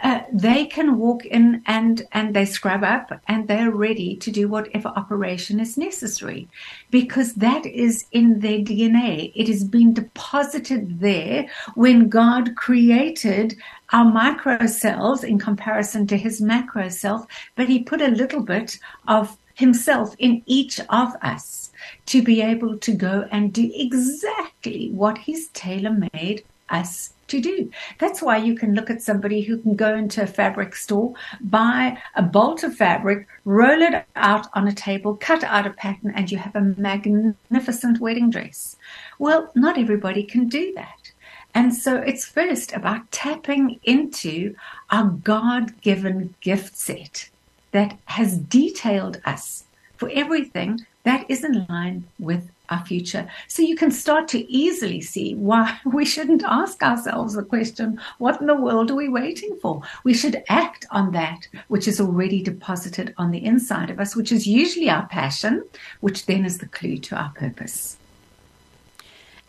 uh, 0.00 0.20
they 0.32 0.64
can 0.64 0.96
walk 0.96 1.24
in 1.24 1.62
and 1.66 2.06
and 2.12 2.34
they 2.34 2.44
scrub 2.44 2.84
up 2.84 3.10
and 3.26 3.48
they're 3.48 3.72
ready 3.72 4.16
to 4.16 4.30
do 4.30 4.48
whatever 4.48 4.88
operation 4.88 5.58
is 5.58 5.76
necessary 5.76 6.48
because 6.90 7.34
that 7.34 7.66
is 7.66 8.06
in 8.12 8.40
their 8.40 8.58
DNA. 8.58 9.32
It 9.34 9.48
has 9.48 9.64
been 9.64 9.92
deposited 9.92 11.00
there 11.00 11.48
when 11.74 12.08
God 12.08 12.54
created 12.54 13.56
our 13.92 14.04
micro 14.04 14.66
cells 14.66 15.24
in 15.24 15.38
comparison 15.38 16.06
to 16.08 16.16
his 16.16 16.40
macro 16.40 16.88
self, 16.88 17.26
but 17.56 17.68
he 17.68 17.82
put 17.82 18.00
a 18.00 18.08
little 18.08 18.42
bit 18.42 18.78
of 19.08 19.36
himself 19.54 20.14
in 20.20 20.42
each 20.46 20.78
of 20.88 21.16
us 21.22 21.72
to 22.06 22.22
be 22.22 22.40
able 22.40 22.78
to 22.78 22.92
go 22.92 23.26
and 23.32 23.52
do 23.52 23.68
exactly 23.74 24.90
what 24.90 25.18
he's 25.18 25.48
tailor 25.48 25.96
made 26.12 26.44
us 26.70 27.14
to 27.28 27.40
do. 27.40 27.70
That's 27.98 28.20
why 28.20 28.38
you 28.38 28.54
can 28.54 28.74
look 28.74 28.90
at 28.90 29.02
somebody 29.02 29.42
who 29.42 29.58
can 29.58 29.76
go 29.76 29.94
into 29.94 30.22
a 30.22 30.26
fabric 30.26 30.74
store, 30.74 31.14
buy 31.40 31.98
a 32.14 32.22
bolt 32.22 32.62
of 32.62 32.74
fabric, 32.74 33.26
roll 33.44 33.82
it 33.82 34.04
out 34.16 34.46
on 34.54 34.66
a 34.68 34.72
table, 34.72 35.16
cut 35.16 35.44
out 35.44 35.66
a 35.66 35.70
pattern, 35.70 36.12
and 36.14 36.30
you 36.30 36.38
have 36.38 36.56
a 36.56 36.74
magnificent 36.76 38.00
wedding 38.00 38.30
dress. 38.30 38.76
Well, 39.18 39.50
not 39.54 39.78
everybody 39.78 40.24
can 40.24 40.48
do 40.48 40.72
that. 40.74 41.12
And 41.54 41.74
so 41.74 41.96
it's 41.96 42.24
first 42.24 42.72
about 42.72 43.10
tapping 43.10 43.80
into 43.84 44.54
our 44.90 45.08
God 45.08 45.80
given 45.80 46.34
gift 46.40 46.76
set 46.76 47.30
that 47.72 47.98
has 48.04 48.38
detailed 48.38 49.20
us 49.24 49.64
for 49.96 50.10
everything 50.10 50.86
that 51.04 51.28
is 51.28 51.44
in 51.44 51.66
line 51.68 52.04
with 52.18 52.50
our 52.70 52.84
future. 52.84 53.28
So 53.46 53.62
you 53.62 53.76
can 53.76 53.90
start 53.90 54.28
to 54.28 54.50
easily 54.50 55.00
see 55.00 55.34
why 55.34 55.78
we 55.84 56.04
shouldn't 56.04 56.42
ask 56.44 56.82
ourselves 56.82 57.34
the 57.34 57.42
question, 57.42 58.00
what 58.18 58.40
in 58.40 58.46
the 58.46 58.54
world 58.54 58.90
are 58.90 58.96
we 58.96 59.08
waiting 59.08 59.58
for? 59.60 59.82
We 60.04 60.14
should 60.14 60.42
act 60.48 60.86
on 60.90 61.12
that 61.12 61.48
which 61.68 61.88
is 61.88 62.00
already 62.00 62.42
deposited 62.42 63.14
on 63.16 63.30
the 63.30 63.44
inside 63.44 63.90
of 63.90 64.00
us, 64.00 64.14
which 64.14 64.32
is 64.32 64.46
usually 64.46 64.90
our 64.90 65.06
passion, 65.06 65.64
which 66.00 66.26
then 66.26 66.44
is 66.44 66.58
the 66.58 66.68
clue 66.68 66.98
to 66.98 67.16
our 67.16 67.30
purpose. 67.30 67.96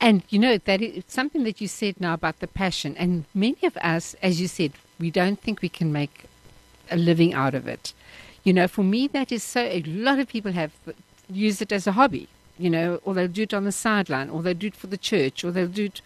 And 0.02 0.24
you 0.30 0.40
know, 0.40 0.58
that 0.58 0.82
it's 0.82 1.14
something 1.14 1.44
that 1.44 1.60
you 1.60 1.68
said 1.68 2.00
now 2.00 2.14
about 2.14 2.40
the 2.40 2.48
passion. 2.48 2.96
And 2.98 3.26
many 3.34 3.58
of 3.64 3.76
us, 3.78 4.16
as 4.22 4.40
you 4.40 4.48
said, 4.48 4.72
we 4.98 5.12
don't 5.12 5.40
think 5.40 5.62
we 5.62 5.70
can 5.70 5.92
make 5.92 6.26
a 6.90 6.96
living 6.96 7.34
out 7.34 7.54
of 7.54 7.68
it. 7.68 7.94
You 8.44 8.54
know, 8.54 8.68
for 8.68 8.84
me, 8.84 9.08
that 9.08 9.32
is 9.32 9.44
so, 9.44 9.62
a 9.62 9.82
lot 9.84 10.20
of 10.20 10.30
people 10.30 10.54
have 10.54 10.72
used 11.30 11.62
it 11.62 11.72
as 11.72 11.86
a 11.86 11.92
hobby 11.92 12.30
you 12.60 12.70
know, 12.70 13.00
or 13.04 13.14
they'll 13.14 13.28
do 13.28 13.44
it 13.44 13.54
on 13.54 13.64
the 13.64 13.72
sideline, 13.72 14.30
or 14.30 14.44
they'll 14.44 14.54
do 14.54 14.68
it 14.68 14.76
for 14.76 14.88
the 14.88 14.98
church, 14.98 15.44
or 15.44 15.52
they'll 15.52 15.68
do 15.68 15.86
it 15.86 16.02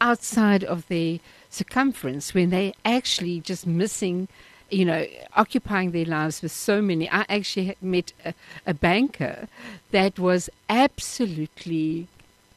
outside 0.00 0.62
of 0.62 0.86
their 0.88 1.18
circumference 1.50 2.34
when 2.34 2.50
they're 2.50 2.72
actually 2.84 3.40
just 3.40 3.66
missing, 3.66 4.28
you 4.70 4.84
know, 4.84 5.06
occupying 5.34 5.92
their 5.92 6.04
lives 6.04 6.42
with 6.42 6.52
so 6.52 6.82
many. 6.82 7.08
I 7.10 7.24
actually 7.28 7.74
met 7.80 8.12
a, 8.24 8.34
a 8.66 8.74
banker 8.74 9.48
that 9.92 10.18
was 10.18 10.50
absolutely 10.68 12.08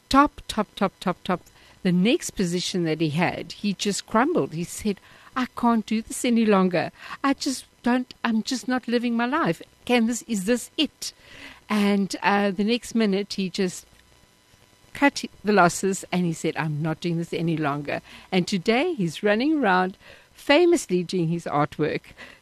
top, 0.09 0.41
top, 0.47 0.67
top, 0.75 0.93
top, 0.99 1.17
top. 1.23 1.41
The 1.83 1.91
next 1.91 2.31
position 2.31 2.83
that 2.83 2.99
he 2.99 3.11
had, 3.11 3.53
he 3.53 3.73
just 3.73 4.07
crumbled. 4.07 4.53
He 4.53 4.63
said, 4.63 4.99
I 5.35 5.45
can't 5.55 5.85
do 5.85 6.01
this 6.01 6.25
any 6.25 6.45
longer. 6.45 6.91
I 7.23 7.33
just 7.33 7.65
don't, 7.83 8.13
I'm 8.23 8.43
just 8.43 8.67
not 8.67 8.87
living 8.87 9.15
my 9.15 9.27
life. 9.27 9.61
Can 9.85 10.07
this, 10.07 10.23
is 10.23 10.45
this 10.45 10.71
it? 10.77 11.13
And 11.69 12.15
uh, 12.23 12.51
the 12.51 12.63
next 12.63 12.95
minute, 12.95 13.33
he 13.33 13.49
just 13.49 13.85
cut 14.93 15.23
the 15.43 15.53
losses 15.53 16.05
and 16.11 16.25
he 16.25 16.33
said, 16.33 16.55
I'm 16.57 16.81
not 16.81 17.01
doing 17.01 17.17
this 17.17 17.33
any 17.33 17.57
longer. 17.57 18.01
And 18.31 18.47
today, 18.47 18.93
he's 18.93 19.23
running 19.23 19.59
around 19.59 19.97
famously 20.33 21.03
doing 21.03 21.27
his 21.27 21.45
artwork, 21.45 22.01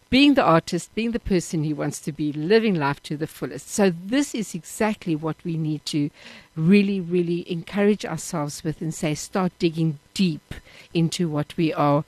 being 0.10 0.36
the 0.36 0.44
artist, 0.44 0.94
being 0.96 1.12
the 1.12 1.20
person 1.20 1.64
he 1.64 1.74
wants 1.74 2.00
to 2.02 2.12
be, 2.12 2.32
living 2.32 2.76
life 2.76 3.02
to 3.04 3.18
the 3.18 3.28
fullest. 3.28 3.70
So, 3.70 3.90
this 3.90 4.36
is 4.36 4.54
exactly 4.54 5.16
what 5.16 5.38
we 5.44 5.58
need 5.58 5.86
to 5.88 6.12
really, 6.56 7.02
really 7.02 7.50
encourage 7.52 8.06
ourselves 8.06 8.64
with 8.64 8.80
and 8.82 8.94
say, 8.94 9.16
start 9.16 9.52
digging 9.60 10.00
deep 10.14 10.54
into 10.94 11.28
what 11.28 11.58
we 11.58 11.74
are 11.74 12.06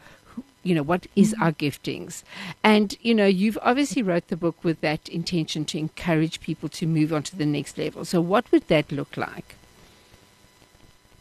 you 0.67 0.75
know 0.75 0.83
what 0.83 1.07
is 1.15 1.33
mm-hmm. 1.33 1.43
our 1.43 1.51
giftings? 1.51 2.23
And 2.63 2.95
you 3.01 3.13
know 3.13 3.25
you've 3.25 3.57
obviously 3.61 4.03
wrote 4.03 4.27
the 4.27 4.37
book 4.37 4.63
with 4.63 4.81
that 4.81 5.07
intention 5.09 5.65
to 5.65 5.77
encourage 5.77 6.41
people 6.41 6.69
to 6.69 6.85
move 6.85 7.13
on 7.13 7.23
to 7.23 7.35
the 7.35 7.45
next 7.45 7.77
level. 7.77 8.05
So 8.05 8.21
what 8.21 8.51
would 8.51 8.67
that 8.67 8.91
look 8.91 9.17
like? 9.17 9.55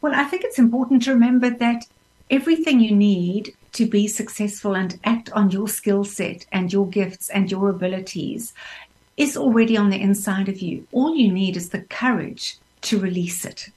Well 0.03 0.15
i 0.15 0.25
think 0.25 0.45
it's 0.45 0.59
important 0.59 1.03
to 1.03 1.13
remember 1.13 1.51
that 1.51 1.87
everything 2.31 2.81
you 2.81 2.95
need 2.95 3.55
to 3.73 3.87
be 3.87 4.07
successful 4.09 4.75
and 4.75 4.99
act 5.05 5.31
on 5.33 5.51
your 5.51 5.69
skill 5.69 6.03
set 6.05 6.47
and 6.51 6.73
your 6.73 6.87
gifts 6.89 7.29
and 7.29 7.51
your 7.51 7.69
abilities 7.69 8.53
is 9.17 9.37
already 9.37 9.77
on 9.77 9.91
the 9.91 10.01
inside 10.01 10.49
of 10.49 10.61
you. 10.61 10.87
All 10.93 11.15
you 11.15 11.33
need 11.33 11.57
is 11.57 11.71
the 11.71 11.83
courage 11.83 12.59
to 12.83 12.99
release 12.99 13.45
it. 13.45 13.69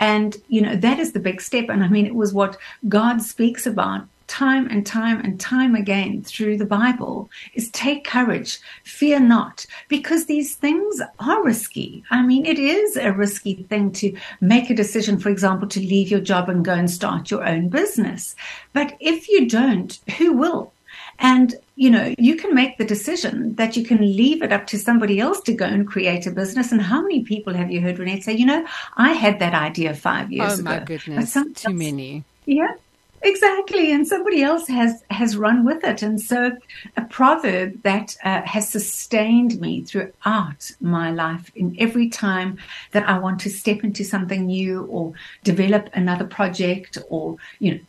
And, 0.00 0.36
you 0.48 0.60
know, 0.60 0.76
that 0.76 0.98
is 0.98 1.12
the 1.12 1.20
big 1.20 1.40
step. 1.40 1.68
And 1.68 1.82
I 1.82 1.88
mean, 1.88 2.06
it 2.06 2.14
was 2.14 2.32
what 2.32 2.56
God 2.88 3.20
speaks 3.20 3.66
about 3.66 4.06
time 4.28 4.68
and 4.68 4.86
time 4.86 5.20
and 5.20 5.40
time 5.40 5.74
again 5.74 6.22
through 6.22 6.58
the 6.58 6.64
Bible 6.64 7.28
is 7.54 7.70
take 7.70 8.04
courage, 8.04 8.60
fear 8.84 9.18
not, 9.18 9.66
because 9.88 10.26
these 10.26 10.54
things 10.54 11.00
are 11.18 11.42
risky. 11.42 12.04
I 12.10 12.22
mean, 12.22 12.46
it 12.46 12.58
is 12.58 12.96
a 12.96 13.12
risky 13.12 13.54
thing 13.64 13.90
to 13.92 14.16
make 14.40 14.70
a 14.70 14.74
decision, 14.74 15.18
for 15.18 15.30
example, 15.30 15.66
to 15.68 15.80
leave 15.80 16.10
your 16.10 16.20
job 16.20 16.48
and 16.48 16.64
go 16.64 16.74
and 16.74 16.90
start 16.90 17.30
your 17.30 17.44
own 17.44 17.68
business. 17.68 18.36
But 18.72 18.96
if 19.00 19.28
you 19.28 19.48
don't, 19.48 19.98
who 20.18 20.34
will? 20.34 20.72
And, 21.20 21.56
you 21.74 21.90
know, 21.90 22.14
you 22.16 22.36
can 22.36 22.54
make 22.54 22.78
the 22.78 22.84
decision 22.84 23.56
that 23.56 23.76
you 23.76 23.84
can 23.84 23.98
leave 23.98 24.40
it 24.42 24.52
up 24.52 24.68
to 24.68 24.78
somebody 24.78 25.18
else 25.18 25.40
to 25.42 25.52
go 25.52 25.64
and 25.64 25.86
create 25.86 26.26
a 26.26 26.30
business. 26.30 26.70
And 26.70 26.80
how 26.80 27.02
many 27.02 27.24
people 27.24 27.54
have 27.54 27.72
you 27.72 27.80
heard, 27.80 27.98
Renee, 27.98 28.20
say, 28.20 28.34
you 28.34 28.46
know, 28.46 28.64
I 28.96 29.12
had 29.12 29.40
that 29.40 29.52
idea 29.54 29.94
five 29.94 30.30
years 30.30 30.60
ago. 30.60 30.70
Oh, 30.70 30.78
my 30.78 30.84
goodness. 30.84 31.36
Too 31.56 31.72
many. 31.72 32.22
Yeah. 32.46 32.74
Exactly, 33.22 33.92
and 33.92 34.06
somebody 34.06 34.42
else 34.42 34.68
has 34.68 35.02
has 35.10 35.36
run 35.36 35.64
with 35.64 35.82
it, 35.84 36.02
and 36.02 36.20
so 36.20 36.56
a 36.96 37.02
proverb 37.02 37.82
that 37.82 38.16
uh, 38.24 38.42
has 38.42 38.70
sustained 38.70 39.60
me 39.60 39.82
throughout 39.82 40.70
my 40.80 41.10
life. 41.10 41.50
In 41.56 41.76
every 41.78 42.08
time 42.08 42.58
that 42.92 43.08
I 43.08 43.18
want 43.18 43.40
to 43.40 43.50
step 43.50 43.82
into 43.82 44.04
something 44.04 44.46
new, 44.46 44.82
or 44.84 45.12
develop 45.42 45.90
another 45.94 46.24
project, 46.24 46.98
or 47.08 47.36
you 47.58 47.74
know, 47.74 47.80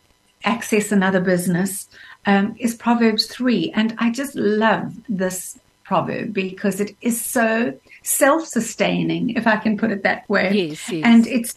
access 0.45 0.91
another 0.91 1.21
business, 1.21 1.88
um, 2.25 2.55
is 2.57 2.74
Proverbs 2.75 3.27
three, 3.27 3.71
and 3.75 3.95
I 4.00 4.09
just 4.12 4.36
love 4.36 4.93
this 5.07 5.59
proverb 5.83 6.33
because 6.33 6.79
it 6.79 6.95
is 7.01 7.19
so 7.19 7.74
self-sustaining, 8.03 9.31
if 9.31 9.48
I 9.48 9.57
can 9.57 9.77
put 9.77 9.91
it 9.91 10.03
that 10.03 10.27
way. 10.29 10.51
Yes, 10.53 10.89
yes. 10.89 11.03
and 11.03 11.27
it's 11.27 11.55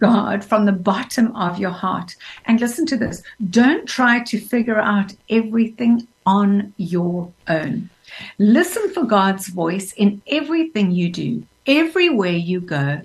God 0.00 0.44
from 0.44 0.64
the 0.64 0.72
bottom 0.72 1.34
of 1.36 1.58
your 1.58 1.70
heart. 1.70 2.16
And 2.46 2.60
listen 2.60 2.86
to 2.86 2.96
this 2.96 3.22
don't 3.50 3.86
try 3.86 4.20
to 4.24 4.38
figure 4.38 4.78
out 4.78 5.14
everything 5.30 6.06
on 6.24 6.74
your 6.76 7.32
own. 7.48 7.90
Listen 8.38 8.92
for 8.92 9.04
God's 9.04 9.48
voice 9.48 9.92
in 9.92 10.22
everything 10.26 10.90
you 10.90 11.10
do, 11.10 11.44
everywhere 11.66 12.32
you 12.32 12.60
go. 12.60 13.00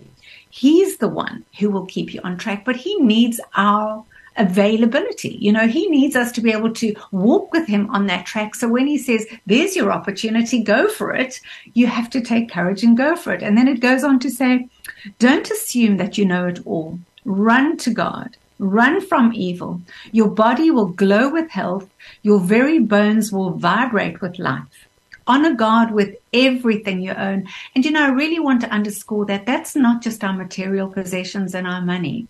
He's 0.50 0.98
the 0.98 1.08
one 1.08 1.46
who 1.60 1.70
will 1.70 1.86
keep 1.86 2.14
you 2.14 2.22
on 2.24 2.38
track, 2.38 2.66
but 2.66 2.76
He 2.76 2.96
needs 2.98 3.40
our 3.56 4.04
availability. 4.42 5.38
You 5.40 5.52
know, 5.52 5.68
he 5.68 5.88
needs 5.88 6.16
us 6.16 6.32
to 6.34 6.42
be 6.42 6.52
able 6.52 6.74
to 6.74 6.96
walk 7.12 7.54
with 7.54 7.68
him 7.68 7.90
on 7.92 8.08
that 8.08 8.26
track. 8.26 8.56
So 8.56 8.68
when 8.68 8.88
he 8.88 8.98
says, 8.98 9.26
there's 9.46 9.76
your 9.76 9.92
opportunity, 9.92 10.64
go 10.64 10.90
for 10.90 11.14
it, 11.14 11.40
you 11.74 11.88
have 11.88 12.10
to 12.10 12.22
take 12.22 12.52
courage 12.52 12.84
and 12.84 12.98
go 12.98 13.16
for 13.16 13.34
it. 13.34 13.44
And 13.44 13.58
then 13.58 13.68
it 13.68 13.80
goes 13.80 14.04
on 14.04 14.20
to 14.20 14.30
say, 14.30 14.68
don't 15.20 15.50
assume 15.50 15.98
that 15.98 16.18
you 16.18 16.26
know 16.26 16.48
it 16.48 16.60
all. 16.66 17.00
Run 17.24 17.78
to 17.78 17.92
God. 17.92 18.36
Run 18.58 19.02
from 19.02 19.32
evil. 19.34 19.82
Your 20.12 20.30
body 20.30 20.70
will 20.70 20.88
glow 20.88 21.30
with 21.32 21.50
health. 21.50 21.88
Your 22.22 22.40
very 22.40 22.80
bones 22.80 23.32
will 23.32 23.52
vibrate 23.52 24.22
with 24.22 24.38
life. 24.38 24.88
Honor 25.28 25.54
God 25.54 25.92
with 25.92 26.16
everything 26.34 27.02
you 27.02 27.14
own. 27.14 27.48
And 27.76 27.86
you 27.86 27.92
know, 27.92 28.06
I 28.06 28.10
really 28.10 28.40
want 28.40 28.62
to 28.62 28.70
underscore 28.70 29.26
that 29.26 29.46
that's 29.46 29.76
not 29.76 30.02
just 30.02 30.24
our 30.24 30.34
material 30.34 30.90
possessions 30.90 31.56
and 31.56 31.68
our 31.68 31.82
money. 31.82 32.28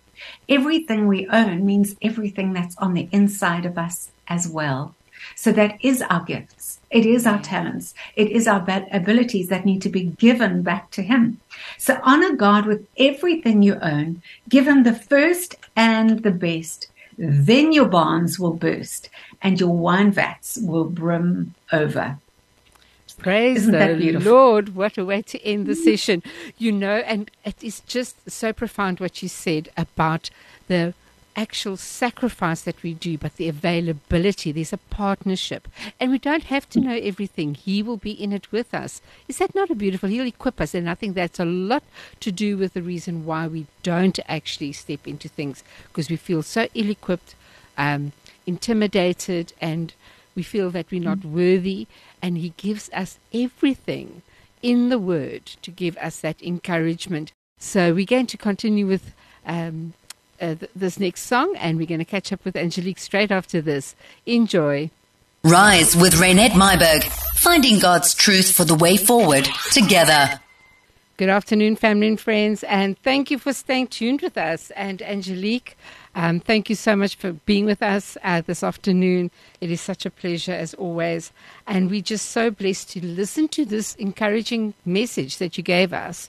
Everything 0.48 1.06
we 1.06 1.26
own 1.28 1.64
means 1.64 1.96
everything 2.02 2.52
that's 2.52 2.76
on 2.78 2.94
the 2.94 3.08
inside 3.12 3.64
of 3.66 3.78
us 3.78 4.10
as 4.28 4.48
well. 4.48 4.94
So 5.36 5.52
that 5.52 5.78
is 5.80 6.02
our 6.02 6.24
gifts. 6.24 6.80
It 6.90 7.06
is 7.06 7.26
our 7.26 7.40
talents. 7.40 7.94
It 8.16 8.30
is 8.30 8.46
our 8.46 8.64
abilities 8.92 9.48
that 9.48 9.64
need 9.64 9.82
to 9.82 9.88
be 9.88 10.04
given 10.04 10.62
back 10.62 10.90
to 10.92 11.02
Him. 11.02 11.40
So 11.78 11.98
honor 12.02 12.34
God 12.34 12.66
with 12.66 12.86
everything 12.98 13.62
you 13.62 13.78
own. 13.80 14.22
Give 14.48 14.66
Him 14.66 14.82
the 14.82 14.94
first 14.94 15.54
and 15.76 16.22
the 16.22 16.30
best. 16.30 16.88
Then 17.16 17.72
your 17.72 17.86
barns 17.86 18.38
will 18.38 18.54
burst 18.54 19.10
and 19.42 19.60
your 19.60 19.76
wine 19.76 20.10
vats 20.10 20.58
will 20.60 20.84
brim 20.84 21.54
over. 21.72 22.18
Praise 23.22 23.68
Isn't 23.68 23.98
the 24.00 24.18
Lord. 24.18 24.74
What 24.74 24.98
a 24.98 25.04
way 25.04 25.22
to 25.22 25.40
end 25.44 25.66
the 25.66 25.74
session. 25.74 26.22
You 26.58 26.72
know, 26.72 26.96
and 26.96 27.30
it 27.44 27.62
is 27.62 27.80
just 27.80 28.30
so 28.30 28.52
profound 28.52 28.98
what 28.98 29.22
you 29.22 29.28
said 29.28 29.70
about 29.76 30.30
the 30.66 30.94
actual 31.36 31.76
sacrifice 31.76 32.62
that 32.62 32.82
we 32.82 32.94
do, 32.94 33.16
but 33.16 33.36
the 33.36 33.48
availability. 33.48 34.52
There's 34.52 34.72
a 34.72 34.78
partnership. 34.78 35.68
And 35.98 36.10
we 36.10 36.18
don't 36.18 36.44
have 36.44 36.68
to 36.70 36.80
know 36.80 36.96
everything. 36.96 37.54
He 37.54 37.82
will 37.82 37.96
be 37.96 38.10
in 38.10 38.32
it 38.32 38.50
with 38.52 38.74
us. 38.74 39.00
Is 39.28 39.38
that 39.38 39.54
not 39.54 39.70
a 39.70 39.74
beautiful? 39.74 40.08
He'll 40.08 40.26
equip 40.26 40.60
us. 40.60 40.74
And 40.74 40.90
I 40.90 40.94
think 40.94 41.14
that's 41.14 41.40
a 41.40 41.44
lot 41.44 41.84
to 42.20 42.32
do 42.32 42.56
with 42.56 42.74
the 42.74 42.82
reason 42.82 43.24
why 43.24 43.46
we 43.46 43.66
don't 43.82 44.18
actually 44.28 44.72
step 44.72 45.06
into 45.06 45.28
things 45.28 45.62
because 45.88 46.10
we 46.10 46.16
feel 46.16 46.42
so 46.42 46.68
ill 46.74 46.90
equipped, 46.90 47.34
um, 47.78 48.12
intimidated, 48.46 49.52
and 49.60 49.94
we 50.34 50.42
feel 50.42 50.70
that 50.70 50.90
we're 50.90 51.00
not 51.02 51.24
worthy. 51.24 51.86
And 52.20 52.38
He 52.38 52.54
gives 52.56 52.90
us 52.92 53.18
everything 53.32 54.22
in 54.62 54.88
the 54.88 54.98
Word 54.98 55.46
to 55.62 55.70
give 55.70 55.96
us 55.98 56.20
that 56.20 56.42
encouragement. 56.42 57.32
So 57.58 57.94
we're 57.94 58.06
going 58.06 58.26
to 58.26 58.36
continue 58.36 58.86
with. 58.86 59.14
Um, 59.46 59.94
uh, 60.40 60.56
th- 60.56 60.70
this 60.74 60.98
next 60.98 61.22
song, 61.22 61.54
and 61.56 61.78
we're 61.78 61.86
going 61.86 62.00
to 62.00 62.04
catch 62.04 62.32
up 62.32 62.44
with 62.44 62.56
Angelique 62.56 62.98
straight 62.98 63.30
after 63.30 63.60
this. 63.60 63.94
Enjoy. 64.26 64.90
Rise 65.44 65.96
with 65.96 66.14
Renette 66.14 66.50
Myburgh, 66.50 67.04
finding 67.36 67.78
God's 67.78 68.14
truth 68.14 68.52
for 68.52 68.64
the 68.64 68.74
way 68.74 68.96
forward 68.96 69.48
together. 69.72 70.40
Good 71.16 71.28
afternoon, 71.28 71.76
family 71.76 72.08
and 72.08 72.20
friends, 72.20 72.64
and 72.64 72.98
thank 72.98 73.30
you 73.30 73.38
for 73.38 73.52
staying 73.52 73.88
tuned 73.88 74.22
with 74.22 74.36
us. 74.36 74.70
And 74.72 75.02
Angelique, 75.02 75.76
um, 76.14 76.40
thank 76.40 76.68
you 76.68 76.76
so 76.76 76.94
much 76.94 77.14
for 77.16 77.32
being 77.32 77.64
with 77.64 77.82
us 77.82 78.18
uh, 78.22 78.42
this 78.42 78.62
afternoon. 78.62 79.30
It 79.60 79.70
is 79.70 79.80
such 79.80 80.04
a 80.04 80.10
pleasure 80.10 80.52
as 80.52 80.74
always. 80.74 81.32
And 81.66 81.90
we're 81.90 82.02
just 82.02 82.30
so 82.30 82.50
blessed 82.50 82.90
to 82.90 83.04
listen 83.04 83.48
to 83.48 83.64
this 83.64 83.94
encouraging 83.94 84.74
message 84.84 85.38
that 85.38 85.56
you 85.56 85.62
gave 85.62 85.92
us 85.92 86.28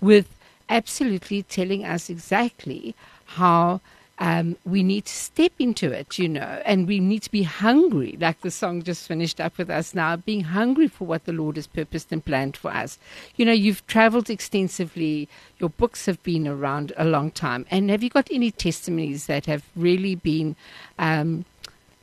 with 0.00 0.28
absolutely 0.68 1.42
telling 1.42 1.84
us 1.84 2.08
exactly 2.08 2.94
how 3.26 3.80
um, 4.18 4.56
we 4.64 4.82
need 4.84 5.06
to 5.06 5.12
step 5.12 5.52
into 5.58 5.90
it, 5.90 6.18
you 6.18 6.28
know, 6.28 6.62
and 6.64 6.86
we 6.86 7.00
need 7.00 7.22
to 7.22 7.30
be 7.30 7.42
hungry, 7.42 8.16
like 8.20 8.40
the 8.42 8.50
song 8.50 8.82
just 8.82 9.08
finished 9.08 9.40
up 9.40 9.58
with 9.58 9.68
us 9.68 9.94
now, 9.94 10.14
being 10.16 10.44
hungry 10.44 10.86
for 10.86 11.04
what 11.04 11.24
the 11.24 11.32
Lord 11.32 11.56
has 11.56 11.66
purposed 11.66 12.12
and 12.12 12.24
planned 12.24 12.56
for 12.56 12.70
us. 12.70 12.98
You 13.34 13.44
know, 13.44 13.52
you've 13.52 13.84
traveled 13.88 14.30
extensively, 14.30 15.28
your 15.58 15.70
books 15.70 16.06
have 16.06 16.22
been 16.22 16.46
around 16.46 16.92
a 16.96 17.04
long 17.04 17.32
time, 17.32 17.66
and 17.70 17.90
have 17.90 18.04
you 18.04 18.10
got 18.10 18.28
any 18.30 18.52
testimonies 18.52 19.26
that 19.26 19.46
have 19.46 19.64
really 19.74 20.14
been, 20.14 20.54
um, 20.98 21.44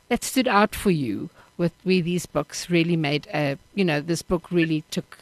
that 0.08 0.22
stood 0.22 0.48
out 0.48 0.74
for 0.74 0.90
you 0.90 1.30
with 1.56 1.72
where 1.82 2.02
these 2.02 2.26
books 2.26 2.68
really 2.68 2.96
made 2.96 3.26
a, 3.32 3.56
you 3.74 3.84
know, 3.84 4.00
this 4.00 4.20
book 4.20 4.50
really 4.50 4.84
took 4.90 5.18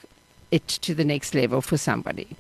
it 0.51 0.67
to 0.67 0.93
the 0.93 1.05
next 1.05 1.37
level 1.37 1.61
for 1.61 1.77
somebody? 1.77 2.37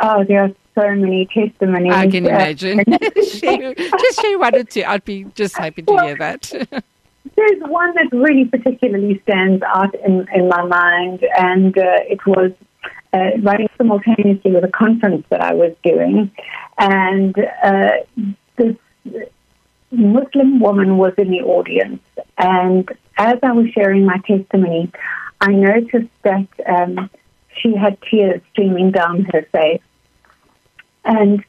Oh, 0.00 0.24
there 0.24 0.44
are 0.44 0.50
so 0.74 0.94
many 0.94 1.26
testimonies. 1.26 1.92
I 1.92 2.06
can 2.08 2.26
imagine. 2.26 2.84
just 3.16 4.20
share 4.20 4.38
one 4.38 4.54
or 4.54 4.64
two. 4.64 4.84
I'd 4.86 5.04
be 5.04 5.24
just 5.34 5.56
happy 5.56 5.82
to 5.82 5.92
well, 5.92 6.06
hear 6.06 6.16
that. 6.16 6.42
there's 7.36 7.60
one 7.62 7.94
that 7.94 8.08
really 8.12 8.44
particularly 8.44 9.20
stands 9.22 9.62
out 9.62 9.94
in, 9.94 10.26
in 10.34 10.48
my 10.48 10.64
mind, 10.64 11.24
and 11.38 11.76
uh, 11.76 11.82
it 12.08 12.24
was 12.26 12.52
uh, 13.12 13.30
running 13.40 13.68
simultaneously 13.76 14.52
with 14.52 14.64
a 14.64 14.70
conference 14.70 15.26
that 15.30 15.40
I 15.40 15.54
was 15.54 15.74
doing, 15.84 16.30
and 16.78 17.34
uh, 17.62 17.90
this 18.56 18.76
Muslim 19.90 20.60
woman 20.60 20.96
was 20.96 21.14
in 21.18 21.30
the 21.30 21.40
audience, 21.40 22.02
and 22.36 22.88
as 23.16 23.38
I 23.42 23.52
was 23.52 23.66
sharing 23.70 24.04
my 24.04 24.18
testimony, 24.26 24.90
I 25.40 25.52
noticed 25.52 26.12
that 26.22 26.48
um, 26.66 27.10
she 27.60 27.74
had 27.74 27.98
tears 28.10 28.40
streaming 28.52 28.92
down 28.92 29.26
her 29.32 29.42
face, 29.52 29.82
and 31.08 31.44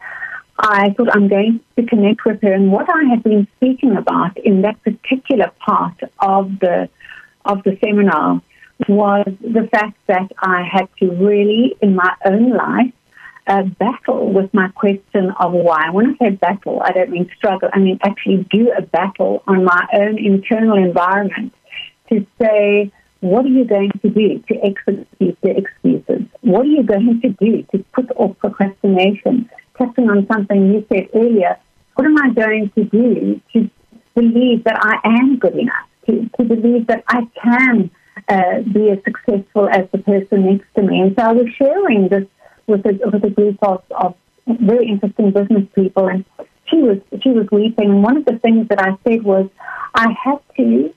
I 0.58 0.90
thought 0.92 1.16
I'm 1.16 1.28
going 1.28 1.60
to 1.78 1.86
connect 1.86 2.26
with 2.26 2.42
her. 2.42 2.54
And 2.54 2.72
what 2.72 2.88
I 2.90 3.04
had 3.10 3.24
been 3.24 3.48
speaking 3.58 3.96
about 3.96 4.38
in 4.38 4.64
that 4.64 4.82
particular 4.84 5.52
part 5.60 6.00
of 6.20 6.60
the 6.60 6.90
of 7.46 7.64
the 7.64 7.78
seminar 7.84 8.42
was 8.88 9.28
the 9.42 9.68
fact 9.72 9.98
that 10.08 10.32
I 10.40 10.64
had 10.70 10.90
to 11.00 11.12
really, 11.12 11.76
in 11.82 11.96
my 11.96 12.14
own 12.26 12.52
life, 12.52 12.94
uh, 13.48 13.64
battle 13.64 14.32
with 14.32 14.54
my 14.54 14.68
question 14.70 15.32
of 15.40 15.54
why. 15.54 15.90
When 15.90 16.12
I 16.12 16.18
say 16.18 16.30
battle, 16.36 16.82
I 16.84 16.92
don't 16.92 17.10
mean 17.10 17.30
struggle. 17.36 17.70
I 17.74 17.80
mean 17.80 18.00
actually 18.04 18.48
do 18.52 18.72
a 18.78 18.82
battle 18.82 19.44
on 19.48 19.64
my 19.64 19.88
own 19.94 20.18
internal 20.18 20.78
environment 20.78 21.54
to 22.10 22.26
say, 22.40 22.92
what 23.22 23.46
are 23.46 23.50
you 23.50 23.66
going 23.66 23.92
to 24.02 24.10
do 24.10 24.40
to 24.48 24.56
execute 24.64 25.38
the 25.42 25.58
excuses? 25.58 26.28
What 26.42 26.62
are 26.66 26.70
you 26.70 26.84
going 26.84 27.22
to 27.22 27.30
do 27.30 27.64
to 27.72 27.84
put 27.94 28.12
off 28.16 28.38
procrastination? 28.40 29.49
Touching 29.80 30.10
on 30.10 30.28
something 30.32 30.74
you 30.74 30.86
said 30.92 31.08
earlier, 31.16 31.58
what 31.96 32.06
am 32.06 32.18
I 32.18 32.34
going 32.34 32.70
to 32.76 32.84
do 32.84 33.42
to 33.54 33.70
believe 34.14 34.66
that 34.66 34.78
I 34.82 35.00
am 35.18 35.40
good 35.40 35.56
enough? 35.56 35.88
To, 36.08 36.30
to 36.38 36.44
believe 36.44 36.88
that 36.88 37.04
I 37.08 37.22
can 37.42 37.90
uh, 38.28 38.62
be 38.74 38.90
as 38.90 39.00
successful 39.06 39.70
as 39.70 39.88
the 39.92 40.00
person 40.00 40.46
next 40.46 40.68
to 40.76 40.82
me? 40.82 41.00
And 41.00 41.16
so 41.18 41.24
I 41.24 41.32
was 41.32 41.48
sharing 41.58 42.10
this 42.10 42.28
with 42.68 42.86
a, 42.86 43.00
with 43.12 43.24
a 43.24 43.30
group 43.30 43.58
of, 43.62 43.84
of 43.92 44.16
very 44.46 44.88
interesting 44.88 45.32
business 45.32 45.66
people, 45.76 46.08
and 46.08 46.26
she 46.66 46.78
was 46.78 46.98
she 47.22 47.30
was 47.30 47.48
weeping. 47.52 47.90
And 47.90 48.04
one 48.04 48.18
of 48.18 48.26
the 48.26 48.38
things 48.40 48.68
that 48.70 48.82
I 48.82 48.98
said 49.04 49.24
was, 49.24 49.50
I 49.96 50.08
had 50.24 50.40
to 50.58 50.94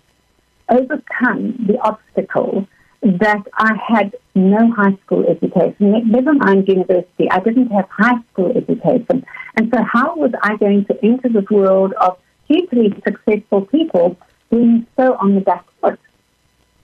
overcome 0.68 1.66
the 1.66 1.78
obstacle 1.80 2.66
that 3.02 3.42
I 3.54 3.72
had 3.88 4.14
no 4.34 4.70
high 4.70 4.96
school 5.04 5.24
education, 5.26 6.10
never 6.10 6.34
mind 6.34 6.68
university. 6.68 7.28
I 7.30 7.40
didn't 7.40 7.68
have 7.70 7.88
high 7.90 8.20
school 8.32 8.52
education. 8.56 9.24
And 9.56 9.72
so 9.74 9.82
how 9.82 10.14
was 10.16 10.30
I 10.42 10.56
going 10.56 10.84
to 10.86 11.04
enter 11.04 11.28
this 11.28 11.48
world 11.50 11.92
of 11.94 12.16
hugely 12.46 12.94
successful 13.04 13.62
people 13.66 14.16
being 14.50 14.86
so 14.96 15.16
on 15.16 15.34
the 15.34 15.40
back 15.40 15.64
foot? 15.80 15.98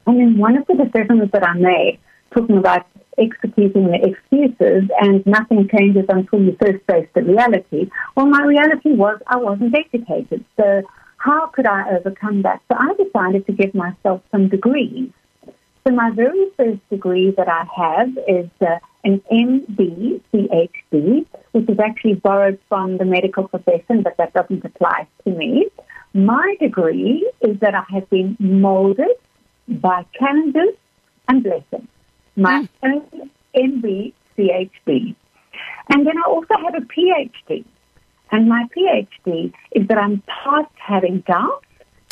And 0.07 0.19
then 0.19 0.39
one 0.39 0.57
of 0.57 0.67
the 0.67 0.75
decisions 0.75 1.31
that 1.33 1.47
I 1.47 1.55
made, 1.55 2.01
talking 2.35 2.59
about 2.59 2.87
executing 3.17 3.87
the 3.87 3.99
excuses 4.03 4.91
and 5.01 5.25
nothing 5.27 5.69
changes 5.69 6.05
until 6.09 6.41
you 6.41 6.57
first 6.61 6.85
face 6.91 7.09
the 7.15 7.23
reality, 7.23 7.91
well, 8.17 8.27
my 8.27 8.43
reality 8.43 8.91
was 8.91 9.21
I 9.27 9.37
wasn't 9.37 9.75
educated. 9.75 10.45
So 10.57 10.83
how 11.19 11.47
could 11.47 11.67
I 11.67 11.97
overcome 11.97 12.43
that? 12.43 12.61
So 12.69 12.77
I 12.79 12.95
decided 12.95 13.47
to 13.47 13.53
give 13.53 13.75
myself 13.75 14.23
some 14.33 14.49
degrees. 14.49 15.11
So 15.87 15.95
my 15.95 16.11
very 16.11 16.51
first 16.57 16.81
degree 16.91 17.33
that 17.37 17.49
I 17.49 17.65
have 17.77 18.11
is 18.29 18.51
uh, 18.61 18.79
an 19.05 19.23
MD 19.33 20.21
CHD, 20.33 21.27
which 21.53 21.69
is 21.69 21.79
actually 21.79 22.15
borrowed 22.15 22.59
from 22.69 22.99
the 22.99 23.05
medical 23.05 23.49
profession, 23.49 24.03
but 24.03 24.17
that 24.19 24.35
doesn't 24.35 24.65
apply 24.65 25.07
to 25.25 25.31
me. 25.31 25.69
My 26.15 26.57
degree 26.61 27.31
is 27.41 27.59
that 27.61 27.75
I 27.75 27.85
have 27.91 28.09
been 28.11 28.37
molded 28.39 29.17
by 29.69 30.05
Candace 30.19 30.77
and 31.29 31.43
Blessing. 31.43 31.89
My 32.37 32.69
mm. 32.83 33.31
MD 33.55 34.13
CHD. 34.37 35.15
And 35.91 36.07
then 36.07 36.19
I 36.19 36.29
also 36.29 36.55
have 36.63 36.75
a 36.75 36.87
PhD. 36.87 37.65
And 38.31 38.49
my 38.49 38.65
PhD 38.77 39.53
is 39.73 39.87
that 39.89 39.99
I'm 39.99 40.23
past 40.27 40.73
having 40.77 41.21
doubts 41.21 41.67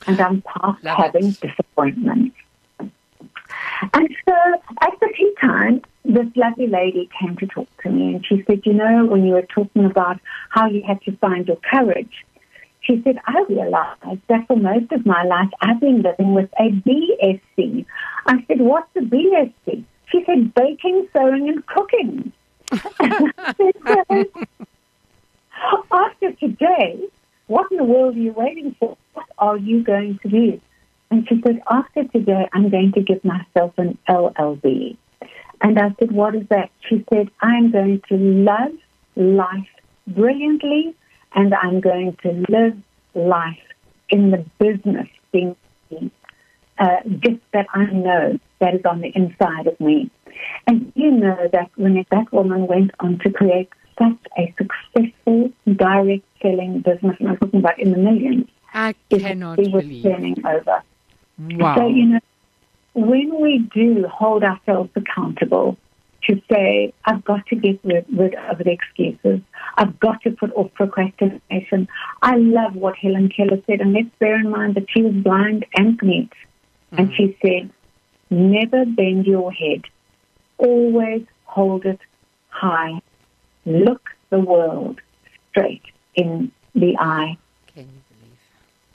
and 0.07 0.21
I'm 0.21 0.43
past 0.43 0.83
Love 0.83 0.97
having 0.97 1.27
it. 1.29 1.41
disappointment. 1.41 2.33
And 3.93 4.09
so 4.27 4.35
at 4.81 4.93
the 5.01 5.09
tea 5.17 5.33
time, 5.41 5.83
this 6.05 6.27
lovely 6.37 6.67
lady 6.67 7.09
came 7.21 7.37
to 7.37 7.47
talk 7.47 7.69
to 7.83 7.91
me 7.91 8.15
and 8.15 8.25
she 8.27 8.43
said, 8.47 8.63
You 8.65 8.75
know, 8.75 9.07
when 9.07 9.27
you 9.27 9.35
were 9.35 9.47
talking 9.55 9.85
about 9.85 10.21
how 10.51 10.67
you 10.69 10.83
had 10.87 11.01
to 11.03 11.17
find 11.17 11.47
your 11.47 11.59
courage, 11.71 12.25
she 12.81 13.03
said, 13.03 13.19
I 13.27 13.45
realized 13.49 14.21
that 14.29 14.47
for 14.47 14.57
most 14.57 14.93
of 14.93 15.05
my 15.05 15.25
life 15.25 15.51
I've 15.61 15.81
been 15.81 16.03
living 16.03 16.35
with 16.35 16.51
a 16.59 16.71
BSc. 16.71 17.85
I 18.27 18.45
said, 18.47 18.61
What's 18.61 18.95
a 18.97 19.01
BSc? 19.01 19.85
She 20.09 20.25
said, 20.25 20.55
Baking, 20.55 21.09
sewing, 21.13 21.49
and 21.49 21.67
cooking. 21.67 22.33
After 25.91 26.33
today, 26.33 27.01
what 27.47 27.71
in 27.71 27.79
the 27.79 27.85
world 27.85 28.17
are 28.17 28.21
you 28.21 28.33
waiting 28.33 28.75
for? 28.79 28.97
What 29.15 29.27
are 29.39 29.57
you 29.57 29.83
going 29.83 30.19
to 30.23 30.29
do? 30.29 30.61
And 31.17 31.27
she 31.27 31.41
said, 31.47 31.63
after 31.71 32.05
today, 32.05 32.47
I'm 32.53 32.69
going 32.69 32.93
to 32.93 33.01
give 33.01 33.25
myself 33.25 33.73
an 33.79 33.97
LLB. 34.07 34.99
And 35.63 35.79
I 35.79 35.89
said, 35.99 36.13
what 36.13 36.35
is 36.35 36.47
that? 36.51 36.71
She 36.87 37.07
said, 37.11 37.31
I'm 37.41 37.73
going 37.73 38.03
to 38.11 38.17
love 38.19 38.73
life 39.17 39.67
brilliantly 40.07 40.95
and 41.35 41.55
I'm 41.55 41.81
going 41.81 42.19
to 42.23 42.45
live 42.51 42.77
life 43.15 43.57
in 44.11 44.31
the 44.31 44.45
business 44.59 45.09
being 45.33 45.57
uh, 46.79 46.97
just 47.21 47.41
that 47.55 47.65
I 47.73 47.87
know 47.87 48.39
that 48.61 48.75
is 48.75 48.83
on 48.85 49.01
the 49.01 49.11
inside 49.15 49.69
of 49.69 49.81
me. 49.81 50.11
And 50.67 50.93
you 50.95 51.13
know 51.13 51.49
that 51.51 51.71
when 51.77 51.95
that 52.11 52.31
woman 52.31 52.67
went 52.67 52.91
on 53.01 53.21
to 53.21 53.31
create 53.31 53.71
such 53.99 54.19
a 54.37 54.55
successful 54.59 55.51
direct 55.65 56.25
selling 56.43 56.83
business, 56.83 57.17
and 57.21 57.31
I'm 57.31 57.39
talking 57.39 57.61
about 57.61 57.79
in 57.81 57.93
the 57.93 57.99
millions, 57.99 58.51
I 58.77 58.95
it 59.09 59.21
cannot 59.21 59.57
was 59.57 59.69
believe. 59.69 60.03
turning 60.03 60.45
over. 60.45 60.83
Wow. 61.39 61.77
So, 61.77 61.87
you 61.89 62.07
know, 62.07 62.21
when 62.95 63.41
we 63.41 63.59
do 63.75 64.07
hold 64.09 64.43
ourselves 64.43 64.91
accountable 64.97 65.77
to 66.25 66.41
say, 66.51 66.93
I've 67.05 67.25
got 67.25 67.47
to 67.47 67.57
get 67.57 67.79
rid, 67.85 68.07
rid 68.11 68.35
of 68.35 68.59
the 68.59 68.71
excuses, 68.71 69.41
I've 69.77 69.99
got 70.01 70.23
to 70.23 70.31
put 70.31 70.53
off 70.55 70.73
procrastination. 70.75 71.89
I 72.23 72.37
love 72.37 72.75
what 72.75 72.97
Helen 72.97 73.29
Keller 73.29 73.63
said, 73.67 73.81
and 73.81 73.93
let's 73.93 74.09
bear 74.19 74.39
in 74.41 74.51
mind 74.51 74.75
that 74.77 74.87
she 74.91 75.03
was 75.03 75.15
blind 75.15 75.67
and 75.77 75.99
mute. 76.03 76.33
And 76.93 77.11
mm-hmm. 77.11 77.17
she 77.17 77.39
said, 77.43 77.71
never 78.31 78.85
bend 78.87 79.27
your 79.27 79.53
head, 79.53 79.83
always 80.59 81.25
hold 81.45 81.85
it 81.85 82.01
high. 82.49 83.01
Look 83.67 84.11
the 84.31 84.41
world 84.41 85.01
straight 85.51 85.83
in 86.15 86.51
the 86.75 86.97
eye. 86.99 87.37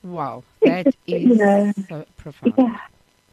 Can 0.04 0.10
you 0.10 0.14
believe? 0.14 0.14
Wow. 0.14 0.44
That 0.62 0.88
is 0.88 0.96
you 1.08 1.36
know, 1.36 1.74
so 1.90 2.06
profound. 2.18 2.54
Yeah, 2.58 2.78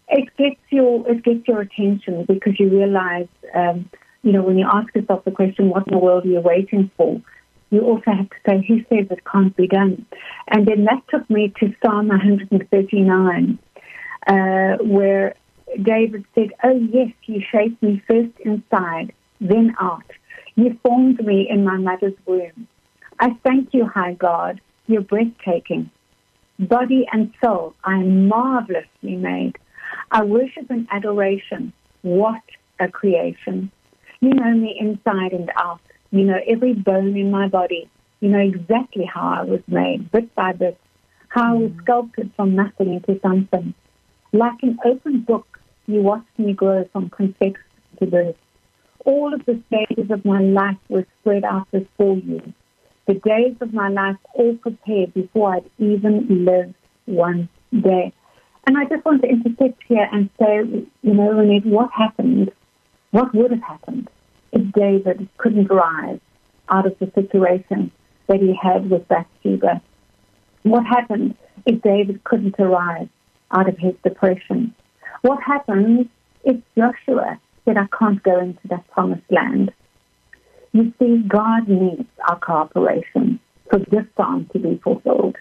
it 0.09 0.29
gets 0.37 0.61
your 0.71 1.09
it 1.09 1.23
gets 1.25 1.47
your 1.47 1.61
attention 1.61 2.25
because 2.25 2.59
you 2.59 2.69
realize, 2.69 3.29
um, 3.55 3.91
you 4.23 4.33
know, 4.33 4.43
when 4.43 4.59
you 4.59 4.69
ask 4.71 4.95
yourself 4.95 5.25
the 5.25 5.31
question, 5.31 5.71
"What 5.71 5.87
in 5.87 5.93
the 5.93 5.99
world 5.99 6.25
are 6.25 6.29
you 6.29 6.41
waiting 6.41 6.91
for?" 6.97 7.21
You 7.71 7.81
also 7.83 8.11
have 8.13 8.31
to 8.31 8.37
say, 8.49 8.65
"Who 8.67 8.79
says 8.89 9.07
it 9.11 9.25
can't 9.31 9.55
be 9.57 9.67
done?" 9.67 10.07
And 10.49 10.67
then 10.67 10.85
that 10.85 11.03
took 11.09 11.29
me 11.31 11.53
to 11.61 11.75
Psalm 11.83 12.09
139, 12.09 13.59
uh, 14.27 14.77
where 14.83 15.35
David 15.83 16.25
said, 16.35 16.53
"Oh 16.65 16.77
yes, 16.77 17.13
you 17.27 17.41
shaped 17.41 17.83
me 17.83 18.03
first 18.09 18.39
inside, 18.41 19.13
then 19.41 19.75
out. 19.81 20.11
You 20.57 20.79
formed 20.83 21.25
me 21.25 21.49
in 21.49 21.65
my 21.65 21.77
mother's 21.77 22.17
womb. 22.27 22.67
I 23.21 23.31
thank 23.45 23.75
you, 23.75 23.87
High 23.87 24.15
God. 24.15 24.61
You're 24.87 25.03
breathtaking." 25.03 25.91
Body 26.59 27.07
and 27.13 27.33
soul 27.43 27.75
I 27.85 27.95
am 27.95 28.29
marvelously 28.29 29.17
made. 29.17 29.59
I 30.11 30.25
worship 30.25 30.71
and 30.71 30.87
adoration. 30.91 31.73
What 32.03 32.43
a 32.81 32.89
creation. 32.89 33.71
You 34.21 34.35
know 34.35 34.55
me 34.55 34.77
inside 34.79 35.33
and 35.33 35.51
out. 35.57 35.81
You 36.11 36.25
know 36.25 36.39
every 36.47 36.75
bone 36.75 37.17
in 37.17 37.31
my 37.31 37.49
body. 37.49 37.89
You 38.21 38.31
know 38.31 38.41
exactly 38.41 39.05
how 39.05 39.41
I 39.41 39.43
was 39.45 39.61
made, 39.69 40.11
bit 40.11 40.35
by 40.35 40.53
bit, 40.53 40.79
how 41.29 41.55
I 41.55 41.59
was 41.59 41.71
mm. 41.71 41.83
sculpted 41.83 42.33
from 42.35 42.57
nothing 42.57 42.95
into 42.95 43.21
something. 43.21 43.75
Like 44.33 44.61
an 44.63 44.79
open 44.85 45.21
book, 45.21 45.61
you 45.87 46.03
watched 46.03 46.37
me 46.37 46.53
grow 46.53 46.89
from 46.93 47.11
conception 47.11 47.63
to 48.01 48.07
birth. 48.07 48.37
All 49.05 49.33
of 49.33 49.45
the 49.47 49.63
stages 49.69 50.11
of 50.11 50.25
my 50.25 50.41
life 50.41 50.77
were 50.89 51.07
spread 51.21 51.45
out 51.45 51.71
before 51.71 52.17
you 52.17 52.53
the 53.09 53.15
days 53.15 53.57
of 53.63 53.73
my 53.73 53.89
life 53.89 54.17
all 54.35 54.55
prepared 54.57 55.15
before 55.15 55.55
I'd 55.55 55.71
even 55.79 56.45
lived 56.45 56.75
one 57.07 57.49
day. 57.73 58.13
And 58.67 58.77
I 58.77 58.85
just 58.85 59.03
want 59.03 59.23
to 59.23 59.29
interject 59.29 59.83
here 59.89 60.07
and 60.13 60.29
say, 60.39 60.59
you 61.03 61.15
know, 61.15 61.33
Renee, 61.33 61.63
what 61.65 61.91
happened? 61.91 62.53
What 63.11 63.35
would 63.35 63.51
have 63.51 63.63
happened 63.63 64.11
if 64.53 64.73
David 64.73 65.27
couldn't 65.39 65.69
rise 65.69 66.21
out 66.69 66.87
of 66.87 66.99
the 66.99 67.11
situation 67.15 67.91
that 68.27 68.41
he 68.41 68.55
had 68.55 68.91
with 68.91 69.09
Bathsheba? 69.09 69.81
What 70.65 70.85
happened 70.85 71.35
if 71.65 71.81
David 71.81 72.23
couldn't 72.25 72.61
arise 72.61 73.09
out 73.51 73.71
of 73.71 73.79
his 73.79 73.95
depression? 74.05 74.75
What 75.23 75.43
happened 75.43 76.11
if 76.45 76.57
Joshua 76.77 77.41
said, 77.65 77.79
I 77.79 77.87
can't 77.99 78.23
go 78.23 78.39
into 78.39 78.69
that 78.69 78.87
promised 78.91 79.31
land? 79.31 79.73
You 80.73 80.93
see, 80.99 81.19
God 81.27 81.69
needs 81.69 82.09
our 82.29 82.39
cooperation 82.39 83.41
for 83.71 83.79
this 83.79 84.05
time 84.17 84.47
to 84.53 84.59
be 84.59 84.81
fulfilled. 84.83 85.37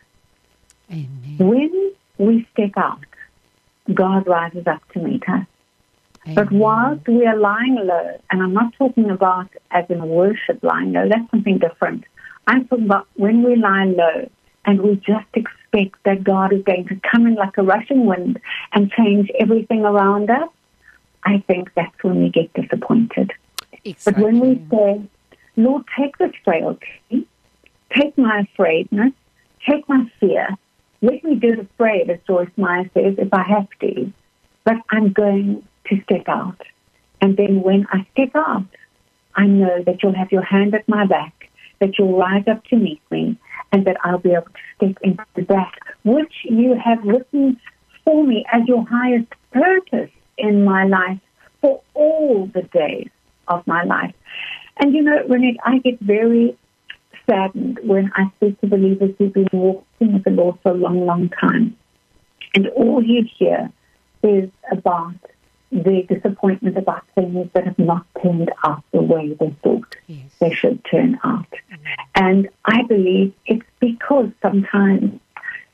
Amen. 0.91 1.35
When 1.37 1.93
we 2.17 2.47
step 2.53 2.71
out, 2.77 3.03
God 3.93 4.27
rises 4.27 4.67
up 4.67 4.81
to 4.93 4.99
meet 4.99 5.23
us. 5.27 5.45
But 6.35 6.51
whilst 6.51 7.07
we 7.07 7.25
are 7.25 7.37
lying 7.37 7.75
low, 7.75 8.19
and 8.29 8.41
I'm 8.41 8.53
not 8.53 8.73
talking 8.77 9.09
about 9.09 9.49
as 9.71 9.85
in 9.89 10.05
worship 10.07 10.61
lying 10.61 10.91
low, 10.91 11.07
that's 11.07 11.29
something 11.31 11.57
different. 11.57 12.03
I'm 12.47 12.67
talking 12.67 12.85
about 12.85 13.07
when 13.15 13.43
we 13.43 13.55
lie 13.55 13.85
low 13.85 14.29
and 14.65 14.81
we 14.81 14.95
just 14.95 15.27
expect 15.33 16.03
that 16.03 16.25
God 16.25 16.51
is 16.51 16.63
going 16.63 16.87
to 16.87 16.99
come 17.09 17.27
in 17.27 17.35
like 17.35 17.57
a 17.57 17.63
rushing 17.63 18.05
wind 18.05 18.39
and 18.73 18.91
change 18.91 19.31
everything 19.39 19.85
around 19.85 20.29
us, 20.29 20.49
I 21.23 21.43
think 21.47 21.73
that's 21.75 22.03
when 22.03 22.21
we 22.21 22.29
get 22.29 22.53
disappointed. 22.53 23.31
But 24.03 24.17
when 24.17 24.39
we 24.39 24.61
say, 24.69 25.01
Lord, 25.57 25.83
take 25.97 26.17
this 26.19 26.31
frailty, 26.45 27.27
take 27.91 28.17
my 28.17 28.41
afraidness, 28.41 29.11
take 29.67 29.89
my 29.89 30.05
fear, 30.19 30.49
let 31.01 31.23
me 31.23 31.35
do 31.35 31.55
the 31.55 31.61
afraid, 31.63 32.09
as 32.09 32.19
Joyce 32.27 32.49
Meyer 32.57 32.89
says, 32.93 33.15
if 33.17 33.33
I 33.33 33.43
have 33.43 33.67
to, 33.81 34.13
but 34.63 34.75
I'm 34.91 35.11
going 35.13 35.67
to 35.89 36.01
step 36.03 36.27
out. 36.27 36.61
And 37.21 37.37
then 37.37 37.61
when 37.61 37.87
I 37.91 38.05
step 38.13 38.35
out, 38.35 38.67
I 39.35 39.45
know 39.45 39.83
that 39.83 40.01
you'll 40.01 40.15
have 40.15 40.31
your 40.31 40.43
hand 40.43 40.75
at 40.75 40.87
my 40.87 41.05
back, 41.05 41.49
that 41.79 41.97
you'll 41.97 42.17
rise 42.17 42.47
up 42.47 42.63
to 42.65 42.75
meet 42.75 43.01
me, 43.09 43.37
and 43.71 43.85
that 43.85 43.97
I'll 44.03 44.19
be 44.19 44.33
able 44.33 44.43
to 44.43 44.75
step 44.75 44.97
into 45.03 45.47
that 45.49 45.73
which 46.03 46.33
you 46.43 46.75
have 46.83 47.03
written 47.03 47.59
for 48.05 48.23
me 48.23 48.45
as 48.51 48.61
your 48.67 48.85
highest 48.87 49.27
purpose 49.51 50.11
in 50.37 50.63
my 50.63 50.85
life 50.85 51.19
for 51.61 51.81
all 51.93 52.47
the 52.53 52.61
days 52.61 53.09
of 53.47 53.65
my 53.67 53.83
life. 53.83 54.13
And 54.79 54.93
you 54.93 55.01
know, 55.01 55.23
Renee, 55.27 55.57
I 55.63 55.79
get 55.79 55.99
very 55.99 56.57
saddened 57.29 57.79
when 57.83 58.11
I 58.15 58.31
speak 58.37 58.59
to 58.61 58.67
believers 58.67 59.11
who've 59.17 59.33
been 59.33 59.49
walking 59.51 60.13
with 60.13 60.23
the 60.23 60.31
Lord 60.31 60.57
for 60.63 60.71
a 60.71 60.75
long, 60.75 61.05
long 61.05 61.29
time. 61.29 61.75
And 62.55 62.67
all 62.69 63.03
you 63.03 63.25
hear 63.37 63.71
is 64.23 64.49
about 64.71 65.15
their 65.71 66.03
disappointment 66.03 66.77
about 66.77 67.03
things 67.13 67.49
that 67.53 67.65
have 67.65 67.77
not 67.77 68.05
turned 68.21 68.49
out 68.63 68.83
the 68.91 69.01
way 69.01 69.33
they 69.33 69.53
thought 69.63 69.95
Yes. 70.07 70.33
they 70.39 70.53
should 70.53 70.83
turn 70.85 71.19
out. 71.23 71.51
And 72.15 72.47
I 72.63 72.83
believe 72.83 73.33
it's 73.45 73.65
because 73.79 74.29
sometimes 74.41 75.19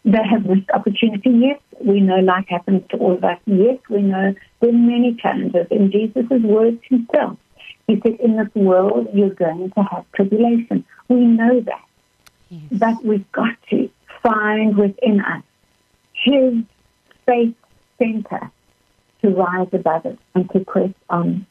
they 0.04 0.24
have 0.24 0.46
missed 0.46 0.70
opportunity. 0.72 1.30
Yes, 1.30 1.60
we 1.80 2.00
know 2.02 2.18
life 2.18 2.46
happens 2.48 2.82
to 2.90 2.98
all 2.98 3.14
of 3.14 3.24
us. 3.24 3.40
Yes, 3.46 3.78
we 3.90 4.02
know 4.02 4.34
there 4.60 4.70
are 4.72 4.74
many 4.74 5.14
challenges. 5.16 5.68
In 5.70 5.92
Jesus' 5.92 6.42
words 6.42 6.80
himself, 6.90 7.38
he 7.88 8.00
said, 8.02 8.20
in 8.20 8.38
this 8.38 8.54
world, 8.56 9.08
you're 9.14 9.34
going 9.34 9.72
to 9.72 9.84
have 9.84 10.06
tribulation. 10.14 10.86
We 11.10 11.18
know 11.18 11.60
that. 11.62 11.86
Yes. 12.50 12.62
But 12.72 13.04
we've 13.04 13.30
got 13.32 13.56
to 13.72 13.90
find 14.22 14.78
within 14.78 15.20
us 15.20 15.44
his 16.14 16.54
faith 17.26 17.56
center 17.98 18.52
to 19.22 19.30
rise 19.30 19.68
above 19.74 20.06
it 20.06 20.20
and 20.36 20.50
to 20.52 20.60
press 20.62 20.92
on. 21.10 21.46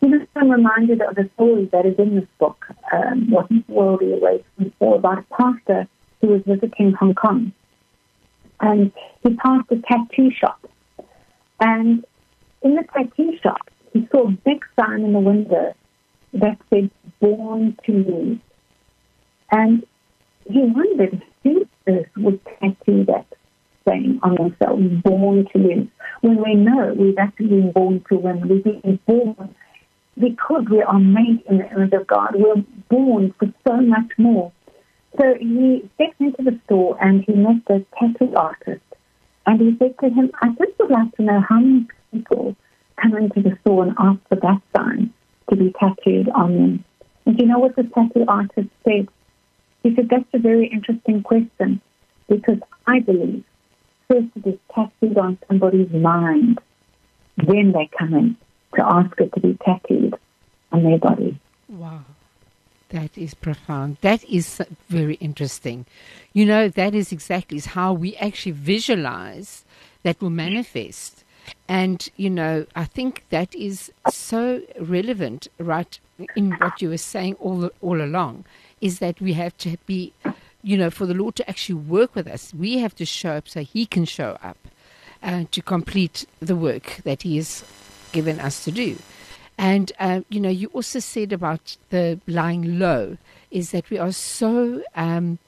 You 0.00 0.08
know, 0.08 0.26
I'm 0.36 0.50
reminded 0.50 1.00
of 1.00 1.16
a 1.16 1.28
story 1.34 1.66
that 1.72 1.86
is 1.86 1.98
in 1.98 2.16
this 2.16 2.28
book, 2.38 2.66
um, 2.92 3.30
What 3.30 3.50
in 3.50 3.64
the 3.66 3.72
World 3.72 4.02
Are 4.02 4.04
You 4.04 4.18
Waiting 4.20 4.72
For, 4.78 4.96
about 4.96 5.18
a 5.18 5.22
pastor 5.34 5.88
who 6.20 6.28
was 6.28 6.42
visiting 6.46 6.92
Hong 6.92 7.14
Kong. 7.14 7.52
And 8.60 8.92
he 9.22 9.34
passed 9.34 9.70
a 9.70 9.76
tattoo 9.76 10.30
shop. 10.30 10.60
And 11.60 12.04
in 12.62 12.76
the 12.76 12.84
tattoo 12.94 13.36
shop, 13.42 13.70
he 13.94 14.06
saw 14.12 14.28
a 14.28 14.30
big 14.44 14.62
sign 14.78 15.02
in 15.02 15.14
the 15.14 15.20
window 15.20 15.72
that 16.34 16.58
said, 16.68 16.90
Born 17.20 17.76
to 17.86 17.92
Lose. 17.92 18.38
And 19.50 19.86
he 20.46 20.60
wondered 20.60 21.22
who 21.42 21.66
earth 21.86 22.08
would 22.16 22.40
tattoo 22.44 23.04
that 23.04 23.26
saying 23.86 24.18
on 24.22 24.34
themselves, 24.34 24.82
born 25.04 25.46
to 25.52 25.58
lose. 25.58 25.88
When 26.22 26.42
we 26.42 26.54
know 26.54 26.94
we've 26.98 27.18
actually 27.18 27.48
been 27.48 27.72
born 27.72 28.04
to 28.08 28.16
win, 28.16 28.48
we've 28.48 28.64
been 28.64 28.98
born 29.06 29.54
because 30.18 30.64
we 30.70 30.82
are 30.82 30.98
made 30.98 31.42
in 31.48 31.58
the 31.58 31.70
image 31.70 31.92
of 31.92 32.06
God. 32.06 32.34
We're 32.34 32.64
born 32.88 33.34
for 33.38 33.52
so 33.66 33.76
much 33.76 34.10
more. 34.18 34.52
So 35.20 35.34
he 35.38 35.88
stepped 35.94 36.20
into 36.20 36.42
the 36.42 36.58
store 36.64 36.96
and 37.00 37.24
he 37.24 37.32
met 37.34 37.64
the 37.68 37.84
tattoo 37.98 38.34
artist. 38.34 38.82
And 39.46 39.60
he 39.60 39.76
said 39.78 39.94
to 40.00 40.08
him, 40.08 40.30
I 40.40 40.48
just 40.48 40.78
would 40.80 40.90
like 40.90 41.14
to 41.16 41.22
know 41.22 41.40
how 41.46 41.60
many 41.60 41.86
people 42.12 42.56
come 43.04 43.16
into 43.16 43.42
the 43.42 43.56
store 43.60 43.84
and 43.84 43.94
ask 43.98 44.20
for 44.28 44.36
that 44.36 44.60
sign 44.76 45.12
to 45.50 45.56
be 45.56 45.72
tattooed 45.78 46.28
on 46.30 46.54
them. 46.54 46.84
And 47.26 47.36
do 47.36 47.44
you 47.44 47.50
know 47.50 47.58
what 47.58 47.76
the 47.76 47.84
tattoo 47.84 48.24
artist 48.26 48.68
said? 48.84 49.08
He 49.82 49.94
said, 49.94 50.08
That's 50.10 50.24
a 50.32 50.38
very 50.38 50.66
interesting 50.66 51.22
question 51.22 51.80
because 52.28 52.58
I 52.86 53.00
believe 53.00 53.44
first 54.08 54.28
it 54.36 54.46
is 54.46 54.58
tattooed 54.74 55.18
on 55.18 55.38
somebody's 55.48 55.90
mind, 55.90 56.58
when 57.42 57.72
they 57.72 57.88
come 57.98 58.14
in 58.14 58.36
to 58.76 58.84
ask 58.84 59.18
it 59.20 59.32
to 59.34 59.40
be 59.40 59.58
tattooed 59.64 60.14
on 60.72 60.82
their 60.82 60.98
body. 60.98 61.38
Wow. 61.68 62.04
That 62.90 63.16
is 63.18 63.34
profound. 63.34 63.96
That 64.02 64.22
is 64.24 64.62
very 64.88 65.14
interesting. 65.14 65.86
You 66.32 66.46
know, 66.46 66.68
that 66.68 66.94
is 66.94 67.10
exactly 67.10 67.58
how 67.58 67.92
we 67.92 68.14
actually 68.16 68.52
visualize 68.52 69.64
that 70.04 70.20
will 70.20 70.30
manifest. 70.30 71.23
And, 71.68 72.08
you 72.16 72.30
know, 72.30 72.66
I 72.74 72.84
think 72.84 73.24
that 73.30 73.54
is 73.54 73.92
so 74.10 74.62
relevant, 74.78 75.48
right, 75.58 75.98
in 76.36 76.52
what 76.52 76.80
you 76.82 76.90
were 76.90 76.98
saying 76.98 77.34
all, 77.34 77.70
all 77.80 78.00
along, 78.00 78.44
is 78.80 78.98
that 78.98 79.20
we 79.20 79.32
have 79.34 79.56
to 79.58 79.76
be, 79.86 80.12
you 80.62 80.76
know, 80.76 80.90
for 80.90 81.06
the 81.06 81.14
Lord 81.14 81.36
to 81.36 81.48
actually 81.48 81.76
work 81.76 82.14
with 82.14 82.26
us, 82.26 82.52
we 82.54 82.78
have 82.78 82.94
to 82.96 83.04
show 83.04 83.32
up 83.32 83.48
so 83.48 83.62
He 83.62 83.86
can 83.86 84.04
show 84.04 84.38
up 84.42 84.58
uh, 85.22 85.44
to 85.50 85.62
complete 85.62 86.26
the 86.40 86.56
work 86.56 87.00
that 87.04 87.22
He 87.22 87.36
has 87.36 87.64
given 88.12 88.40
us 88.40 88.64
to 88.64 88.70
do. 88.70 88.96
And, 89.56 89.92
uh, 89.98 90.22
you 90.28 90.40
know, 90.40 90.50
you 90.50 90.68
also 90.68 90.98
said 90.98 91.32
about 91.32 91.76
the 91.90 92.20
lying 92.26 92.78
low 92.78 93.16
is 93.50 93.70
that 93.70 93.88
we 93.88 93.98
are 93.98 94.12
so 94.12 94.82
um, 94.96 95.38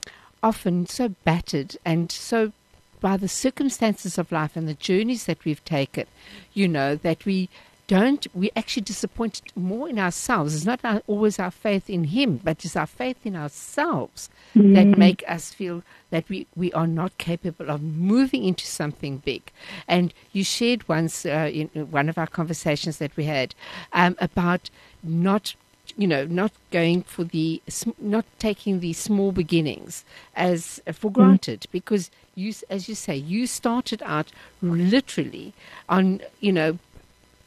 often 0.43 0.87
so 0.87 1.09
battered 1.25 1.77
and 1.85 2.11
so 2.11 2.53
by 3.01 3.17
the 3.17 3.29
circumstances 3.29 4.19
of 4.19 4.33
life 4.33 4.57
and 4.57 4.69
the 4.69 4.75
journeys 4.75 5.25
that 5.27 5.45
we've 5.45 5.65
taken, 5.65 6.07
you 6.53 6.69
know, 6.69 6.97
that 6.97 7.25
we 7.25 7.49
don't, 7.87 8.27
we 8.35 8.51
actually 8.57 8.83
disappointed 8.83 9.45
more 9.55 9.89
in 9.89 9.99
ourselves. 9.99 10.55
It's 10.55 10.65
not 10.65 10.81
our, 10.83 11.03
always 11.07 11.39
our 11.39 11.51
faith 11.51 11.89
in 11.89 12.05
Him, 12.05 12.41
but 12.43 12.65
it's 12.65 12.77
our 12.77 12.87
faith 12.87 13.25
in 13.25 13.37
ourselves 13.37 14.29
mm. 14.55 14.75
that 14.75 14.99
make 14.99 15.23
us 15.29 15.53
feel 15.53 15.83
that 16.11 16.29
we, 16.29 16.47
we 16.57 16.73
are 16.73 16.87
not 16.87 17.17
capable 17.19 17.71
of 17.71 17.83
moving 17.83 18.45
into 18.45 18.67
something 18.67 19.19
big. 19.19 19.53
And 19.87 20.13
you 20.33 20.43
shared 20.43 20.89
once 20.89 21.25
uh, 21.25 21.51
in 21.53 21.69
one 21.91 22.09
of 22.09 22.19
our 22.19 22.27
conversations 22.27 22.99
that 22.99 23.17
we 23.17 23.25
had 23.25 23.55
um, 23.93 24.17
about 24.19 24.69
not 25.03 25.55
you 25.97 26.07
know, 26.07 26.25
not 26.27 26.53
going 26.71 27.03
for 27.03 27.25
the, 27.25 27.63
not 27.99 28.25
taking 28.39 28.81
the 28.81 28.93
small 28.93 29.33
beginnings 29.33 30.05
as 30.35 30.81
uh, 30.87 30.93
for 30.93 31.11
mm. 31.11 31.15
granted, 31.15 31.61
mm. 31.61 31.73
because 31.73 32.11
you, 32.35 32.53
as 32.69 32.89
you 32.89 32.95
say, 32.95 33.17
you 33.17 33.47
started 33.47 34.03
out 34.05 34.31
literally 34.61 35.55
on, 35.89 36.21
you 36.41 36.53
know, 36.53 36.79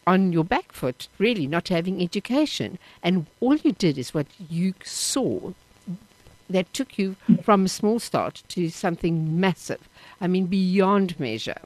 on 0.07 0.33
your 0.33 0.43
back 0.43 0.71
foot, 0.71 1.07
really, 1.19 1.45
not 1.45 1.67
having 1.67 2.01
education. 2.01 2.79
And 3.03 3.27
all 3.39 3.55
you 3.57 3.73
did 3.73 3.97
is 3.97 4.13
what 4.13 4.25
you 4.49 4.73
saw 4.83 5.51
that 6.49 6.73
took 6.73 6.97
you 6.97 7.15
from 7.43 7.65
a 7.65 7.69
small 7.69 7.99
start 7.99 8.41
to 8.49 8.69
something 8.69 9.39
massive. 9.39 9.87
I 10.19 10.25
mean, 10.25 10.47
beyond 10.47 11.19
measure. 11.19 11.61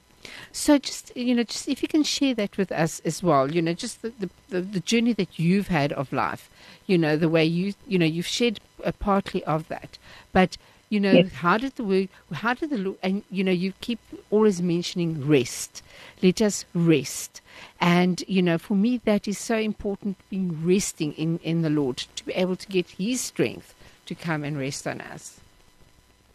So 0.51 0.77
just 0.77 1.15
you 1.15 1.35
know, 1.35 1.43
just 1.43 1.67
if 1.67 1.81
you 1.81 1.87
can 1.87 2.03
share 2.03 2.33
that 2.35 2.57
with 2.57 2.71
us 2.71 2.99
as 3.01 3.21
well, 3.23 3.51
you 3.51 3.61
know, 3.61 3.73
just 3.73 4.01
the, 4.01 4.13
the, 4.19 4.29
the, 4.49 4.61
the 4.61 4.79
journey 4.79 5.13
that 5.13 5.39
you've 5.39 5.67
had 5.67 5.91
of 5.93 6.13
life, 6.13 6.49
you 6.87 6.97
know, 6.97 7.17
the 7.17 7.29
way 7.29 7.45
you 7.45 7.73
you 7.87 7.97
know 7.97 8.05
you've 8.05 8.27
shared 8.27 8.59
a 8.83 8.91
partly 8.91 9.43
of 9.45 9.67
that, 9.69 9.97
but 10.31 10.57
you 10.93 10.99
know, 10.99 11.11
yes. 11.11 11.33
how 11.33 11.57
did 11.57 11.75
the 11.75 11.83
work, 11.83 12.09
how 12.33 12.53
did 12.53 12.69
the, 12.69 12.95
and 13.01 13.23
you 13.31 13.43
know, 13.43 13.51
you 13.51 13.73
keep 13.81 13.97
always 14.29 14.61
mentioning 14.61 15.27
rest. 15.27 15.81
Let 16.21 16.39
us 16.39 16.65
rest. 16.75 17.41
And, 17.81 18.23
you 18.27 18.43
know, 18.43 18.59
for 18.59 18.75
me, 18.75 19.01
that 19.05 19.27
is 19.27 19.39
so 19.39 19.57
important, 19.57 20.17
being 20.29 20.63
resting 20.63 21.13
in, 21.13 21.39
in 21.39 21.63
the 21.63 21.71
Lord, 21.71 21.97
to 21.97 22.23
be 22.23 22.33
able 22.33 22.55
to 22.57 22.67
get 22.67 22.91
His 22.91 23.21
strength 23.21 23.73
to 24.05 24.13
come 24.13 24.43
and 24.43 24.55
rest 24.55 24.85
on 24.85 25.01
us. 25.01 25.39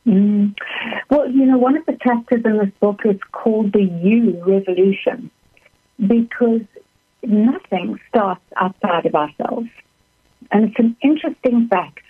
Mm. 0.08 0.54
Well, 1.10 1.30
you 1.30 1.44
know, 1.44 1.58
one 1.58 1.76
of 1.76 1.84
the 1.84 1.96
chapters 2.02 2.42
in 2.44 2.56
this 2.56 2.70
book 2.80 3.02
is 3.04 3.20
called 3.32 3.74
the 3.74 3.82
You 3.82 4.42
Revolution 4.42 5.30
because 6.00 6.62
nothing 7.22 8.00
starts 8.08 8.40
outside 8.56 9.04
of 9.04 9.14
ourselves. 9.14 9.68
And 10.50 10.64
it's 10.64 10.78
an 10.78 10.96
interesting 11.02 11.68
fact 11.68 12.00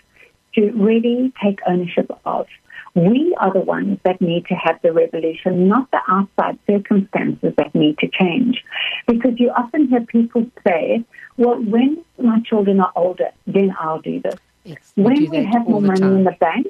to 0.54 0.70
really 0.70 1.32
take 1.42 1.58
ownership 1.66 2.08
of. 2.24 2.46
We 2.94 3.37
are 3.40 3.52
the 3.52 3.61
ones 3.61 3.98
that 4.04 4.20
need 4.20 4.46
to 4.46 4.54
have 4.54 4.80
the 4.82 4.92
revolution, 4.92 5.68
not 5.68 5.90
the 5.90 6.00
outside 6.08 6.58
circumstances 6.66 7.52
that 7.56 7.74
need 7.74 7.98
to 7.98 8.08
change. 8.08 8.64
Because 9.08 9.38
you 9.38 9.50
often 9.50 9.88
hear 9.88 10.00
people 10.02 10.46
say, 10.66 11.04
well, 11.37 11.61
when 11.61 12.04
my 12.18 12.40
children 12.40 12.80
are 12.80 12.92
older, 12.94 13.30
then 13.46 13.74
I'll 13.78 14.00
do 14.00 14.20
this. 14.20 14.37
Yes, 14.64 14.92
when 14.94 15.30
we 15.30 15.44
have 15.44 15.66
more 15.68 15.80
money 15.80 16.02
in 16.02 16.24
the 16.24 16.37
bank, 16.38 16.66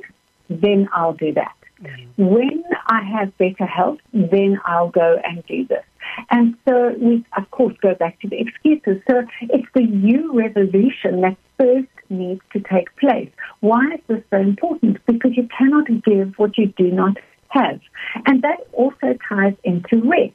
then 0.49 0.89
I'll 0.93 1.15
do 1.15 1.33
that. 1.35 1.55
Mm-hmm. 1.83 2.25
When 2.25 2.65
I 2.89 3.03
have 3.03 3.37
better 3.39 3.67
health, 3.67 3.99
then 4.13 4.59
I'll 4.65 4.91
go 4.91 5.21
and 5.25 5.45
do 5.47 5.67
this. 5.67 5.85
And 6.31 6.57
so 6.67 6.95
we, 7.01 7.25
of 7.37 7.51
course, 7.51 7.75
go 7.81 7.95
back 7.95 8.21
to 8.21 8.29
the 8.29 8.41
excuses. 8.41 9.03
So 9.09 9.23
it's 9.43 9.69
the 9.75 9.85
you 9.85 10.37
revolution 10.37 11.21
that 11.21 11.37
first 11.59 11.89
needs 12.11 12.41
to 12.53 12.61
take 12.61 12.95
place. 12.97 13.31
Why 13.61 13.95
is 13.95 14.01
this 14.09 14.23
so 14.31 14.39
important? 14.39 14.99
Because 15.07 15.33
you 15.37 15.49
cannot 15.57 15.87
give 16.05 16.35
what 16.37 16.57
you 16.59 16.67
do 16.77 16.91
not 16.91 17.17
have. 17.49 17.81
And 18.27 18.43
that 18.43 18.67
also 18.73 19.17
ties 19.29 19.55
into 19.65 20.01
rest. 20.03 20.35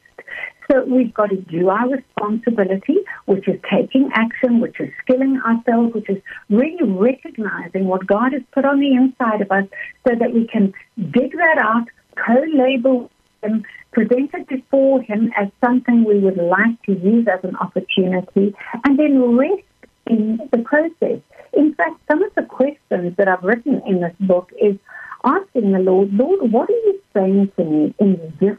So 0.72 0.84
we've 0.86 1.14
got 1.14 1.30
to 1.30 1.38
do 1.38 1.70
our 1.70 1.90
responsibility, 1.90 2.98
which 3.26 3.48
is 3.48 3.60
taking 3.70 4.10
action, 4.14 4.60
which 4.60 4.80
is 4.80 4.90
skilling 5.02 5.42
ourselves, 5.46 5.94
which 5.94 6.10
is 6.10 6.22
really 6.50 6.84
recognizing 6.84 7.86
what 7.86 8.08
God 8.08 8.34
has 8.34 8.44
put 8.54 8.66
on 8.66 8.80
the 8.80 8.94
inside 8.94 9.42
of 9.42 9.52
us 9.52 9.66
so 10.08 10.16
that 10.18 10.34
we 10.34 10.48
can 10.48 10.74
dig 10.98 11.34
that 11.34 11.58
out, 11.62 11.88
co-label 12.16 13.12
them, 13.42 13.64
present 13.92 14.32
it 14.34 14.48
before 14.48 15.02
Him 15.02 15.32
as 15.38 15.50
something 15.64 16.06
we 16.06 16.20
would 16.20 16.38
like 16.38 16.82
to 16.84 16.94
use 16.94 17.28
as 17.28 17.44
an 17.44 17.56
opportunity, 17.58 18.56
and 18.86 18.98
then 18.98 19.38
rest 19.38 19.64
in 20.08 20.40
the 20.52 20.60
process. 20.60 21.20
In 21.54 21.74
fact, 21.76 22.00
some 22.10 22.24
of 22.24 22.34
the 22.36 22.44
questions 22.44 23.16
that 23.18 23.28
I've 23.28 23.44
written 23.44 23.82
in 23.86 24.02
this 24.02 24.16
book 24.20 24.52
is 24.62 24.78
asking 25.24 25.72
the 25.72 25.80
Lord, 25.80 26.14
Lord, 26.14 26.52
what 26.52 26.70
are 26.70 26.74
you 26.74 27.02
saying 27.14 27.52
to 27.58 27.64
me 27.64 27.96
in 28.00 28.34
this 28.40 28.58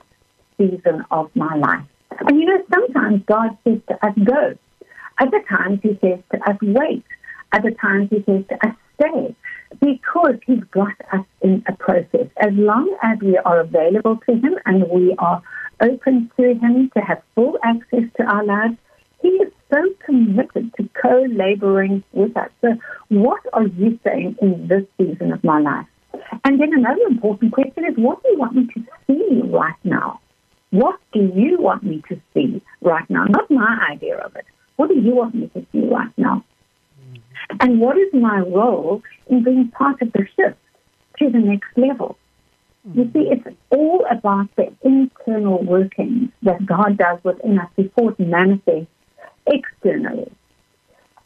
season 0.57 1.05
of 1.11 1.31
my 1.35 1.55
life? 1.57 1.85
And 2.21 2.39
you 2.39 2.47
know, 2.47 2.63
sometimes 2.73 3.23
God 3.27 3.57
says 3.65 3.81
to 3.89 4.07
us, 4.07 4.15
go. 4.25 4.57
Other 5.19 5.43
times 5.49 5.81
he 5.83 5.99
says 6.01 6.21
to 6.33 6.51
us, 6.51 6.57
wait. 6.63 7.05
Other 7.53 7.71
times 7.71 8.09
he 8.11 8.23
says 8.25 8.45
to 8.49 8.67
us, 8.67 8.75
stay. 9.01 9.37
Because 9.81 10.37
he's 10.47 10.63
got 10.71 10.95
us 11.13 11.27
in 11.43 11.65
a 11.67 11.73
process. 11.73 12.29
As 12.37 12.53
long 12.53 12.97
as 13.03 13.19
we 13.21 13.37
are 13.39 13.61
available 13.61 14.19
to 14.29 14.33
him 14.33 14.59
and 14.67 14.89
we 14.89 15.15
are 15.19 15.43
open 15.81 16.31
to 16.37 16.55
him 16.55 16.91
to 16.97 17.01
have 17.01 17.23
full 17.35 17.59
access 17.65 18.05
to 18.17 18.23
our 18.25 18.45
lives, 18.45 18.77
he 19.21 19.29
is 19.29 19.53
so 19.73 19.83
committed 20.05 20.73
to 20.77 20.89
co-laboring 21.01 22.05
with 22.13 22.37
us. 22.37 22.51
So 22.61 22.77
what 23.09 23.41
are 23.53 23.67
you 23.67 23.99
saying 24.05 24.37
in 24.41 24.69
this 24.69 24.85
season 24.99 25.33
of 25.33 25.43
my 25.43 25.61
life? 25.61 25.87
And 26.45 26.61
then 26.61 26.73
another 26.73 27.03
important 27.09 27.53
question 27.53 27.85
is, 27.85 27.97
what 27.97 28.23
do 28.23 28.29
you 28.31 28.39
want 28.39 28.55
me 28.55 28.69
to 28.75 28.85
see 29.07 29.41
right 29.45 29.75
now? 29.83 30.21
What 30.75 30.99
do 31.13 31.21
you 31.37 31.57
want 31.61 31.85
me 31.85 32.03
to 32.09 32.21
see 32.33 32.61
right 32.81 33.09
now? 33.09 33.27
Not 33.27 33.49
my 33.49 33.87
idea 33.93 34.17
of 34.19 34.35
it. 34.35 34.45
What 34.75 34.89
do 34.89 34.97
you 34.99 35.15
want 35.15 35.33
me 35.33 35.47
to 35.55 35.65
see 35.71 35.87
right 35.87 36.11
now? 36.17 36.45
Mm-hmm. 37.01 37.57
And 37.61 37.81
what 37.81 37.97
is 37.97 38.13
my 38.13 38.41
role 38.41 39.01
in 39.29 39.45
being 39.45 39.69
part 39.69 40.03
of 40.03 40.11
the 40.13 40.27
shift 40.35 40.59
to 41.21 41.31
the 41.31 41.39
next 41.39 41.69
level? 41.77 42.19
Mm-hmm. 42.89 42.99
You 42.99 43.11
see, 43.13 43.29
it's 43.31 43.57
all 43.71 44.05
about 44.11 44.49
the 44.57 44.75
internal 44.83 45.63
workings 45.63 46.31
that 46.43 46.67
God 46.67 46.99
does 46.99 47.21
within 47.23 47.61
us 47.61 47.71
before 47.77 48.11
it 48.11 48.19
manifests 48.19 48.91
externally. 49.47 50.33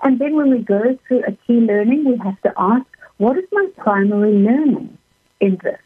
And 0.02 0.18
then 0.18 0.36
when 0.36 0.50
we 0.50 0.58
go 0.58 0.98
through 1.08 1.22
a 1.26 1.32
key 1.46 1.54
learning, 1.54 2.04
we 2.04 2.18
have 2.18 2.38
to 2.42 2.52
ask, 2.58 2.86
what 3.16 3.38
is 3.38 3.44
my 3.50 3.66
primary 3.78 4.34
learning 4.34 4.98
in 5.40 5.58
this? 5.64 5.80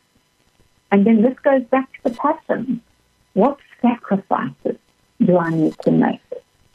And 0.91 1.07
then 1.07 1.23
this 1.23 1.39
goes 1.45 1.63
back 1.71 1.89
to 1.93 2.11
the 2.11 2.17
passion. 2.17 2.83
What 3.35 3.59
sacrifices 3.81 4.77
do 5.25 5.39
I 5.39 5.51
need 5.51 5.77
to 5.83 5.91
make? 5.91 6.21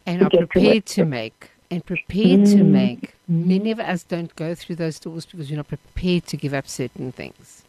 And 0.05 0.23
are 0.23 0.29
prepared 0.29 0.85
to, 0.87 0.95
to 0.95 1.05
make. 1.05 1.51
And 1.69 1.85
prepared 1.85 2.41
mm. 2.41 2.51
to 2.53 2.63
make. 2.63 3.13
Many 3.27 3.71
of 3.71 3.79
us 3.79 4.03
don't 4.03 4.33
go 4.35 4.55
through 4.55 4.77
those 4.77 4.99
doors 4.99 5.25
because 5.25 5.49
we're 5.49 5.57
not 5.57 5.67
prepared 5.67 6.25
to 6.27 6.37
give 6.37 6.53
up 6.53 6.67
certain 6.67 7.11
things. 7.11 7.63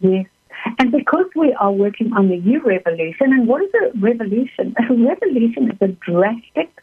Yes. 0.00 0.26
And 0.78 0.90
because 0.90 1.26
we 1.34 1.52
are 1.54 1.72
working 1.72 2.12
on 2.12 2.28
the 2.28 2.36
You 2.36 2.60
Revolution, 2.60 3.32
and 3.32 3.46
what 3.46 3.62
is 3.62 3.70
a 3.74 3.98
revolution? 3.98 4.74
A 4.90 4.92
revolution 4.92 5.70
is 5.70 5.78
a 5.80 5.88
drastic 5.88 6.82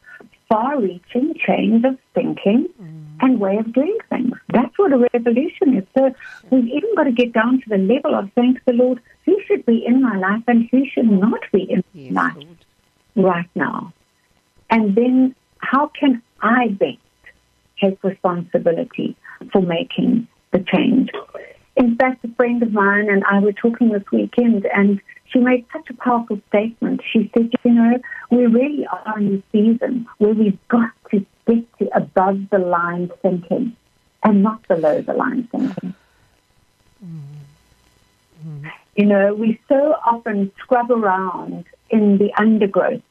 far 0.50 0.80
reaching 0.82 1.34
change 1.46 1.86
of 1.86 1.98
thinking 2.16 2.68
mm. 2.82 3.06
and 3.22 3.40
way 3.40 3.58
of 3.58 3.72
doing 3.72 3.98
things. 4.10 4.34
That's 4.52 4.78
what 4.78 4.92
a 4.92 5.08
revolution 5.14 5.78
is. 5.78 5.84
So 5.96 6.12
we've 6.50 6.66
even 6.66 6.96
got 6.96 7.04
to 7.04 7.12
get 7.12 7.34
down 7.34 7.62
to 7.62 7.70
the 7.70 7.78
level 7.78 8.16
of 8.16 8.32
saying 8.36 8.56
to 8.56 8.62
the 8.66 8.74
Lord, 8.74 9.00
who 9.30 9.42
should 9.46 9.66
be 9.66 9.86
in 9.86 10.02
my 10.02 10.18
life 10.18 10.44
and 10.48 10.68
who 10.72 10.86
should 10.88 11.10
not 11.10 11.42
be 11.52 11.64
in 11.64 11.84
yes, 11.94 12.12
my 12.12 12.34
life 12.34 12.36
Lord. 12.36 12.58
right 13.16 13.50
now? 13.54 13.94
And 14.70 14.96
then 14.96 15.36
how 15.60 15.88
can 15.88 16.22
I 16.42 16.70
best 16.70 16.98
take 17.80 18.04
responsibility 18.04 19.16
for 19.52 19.62
making 19.62 20.28
the 20.52 20.60
change? 20.60 21.12
In 21.76 21.96
fact, 21.96 22.26
a 22.26 22.28
friend 22.30 22.62
of 22.64 22.74
mine 22.74 23.10
and 23.10 23.24
I 23.26 23.40
were 23.40 23.54
talking 23.54 23.90
this 23.90 24.04
weekend 24.12 24.66
and 24.66 25.00
she 25.32 25.40
made 25.40 25.66
such 25.72 25.90
a 25.90 25.94
powerful 25.94 26.42
statement. 26.50 27.02
She 27.12 27.30
said, 27.36 27.52
you 27.64 27.72
know, 27.72 28.00
we 28.32 28.48
really 28.48 28.88
are 28.88 29.20
in 29.20 29.36
a 29.36 29.44
season 29.52 30.08
where 30.18 30.34
we've 30.34 30.58
got 30.70 30.92
to 31.12 31.26
get 31.48 31.78
to 31.78 31.96
above 31.96 32.50
the 32.50 32.58
line 32.58 33.12
thinking. 33.22 33.76
and 34.24 34.44
not 34.44 34.68
below 34.68 35.02
the 35.02 35.14
line 35.14 35.48
thinking. 35.52 35.94
Mm-hmm. 37.06 38.68
You 39.00 39.06
know, 39.06 39.34
we 39.34 39.58
so 39.70 39.96
often 40.06 40.52
scrub 40.60 40.92
around 40.92 41.64
in 41.90 42.18
the 42.18 42.34
undergrowth 42.38 43.02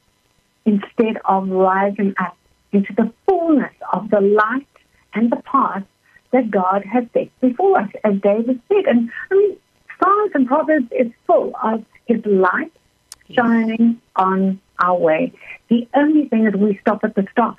instead 0.67 1.17
of 1.25 1.49
rising 1.49 2.15
up 2.19 2.37
into 2.73 2.93
the 2.93 3.11
fullness 3.25 3.73
of 3.91 4.11
the 4.11 4.21
light 4.21 4.69
and 5.15 5.33
the 5.33 5.43
path 5.51 5.85
that 6.31 6.51
God 6.51 6.85
has 6.85 7.05
set 7.15 7.31
before 7.41 7.81
us, 7.81 7.89
as 8.05 8.21
David 8.21 8.61
said. 8.69 8.85
And 8.87 9.11
I 9.31 9.35
mean, 9.35 9.57
Psalms 9.99 10.33
and 10.35 10.47
Proverbs 10.47 10.89
is 10.91 11.11
full 11.27 11.55
of 11.63 11.83
His 12.05 12.21
light 12.27 12.73
shining 13.31 13.99
on 14.15 14.61
our 14.81 14.99
way. 14.99 15.33
The 15.71 15.89
only 15.95 16.29
thing 16.29 16.47
is 16.47 16.53
we 16.53 16.77
stop 16.83 17.03
at 17.03 17.15
the 17.15 17.27
start 17.33 17.57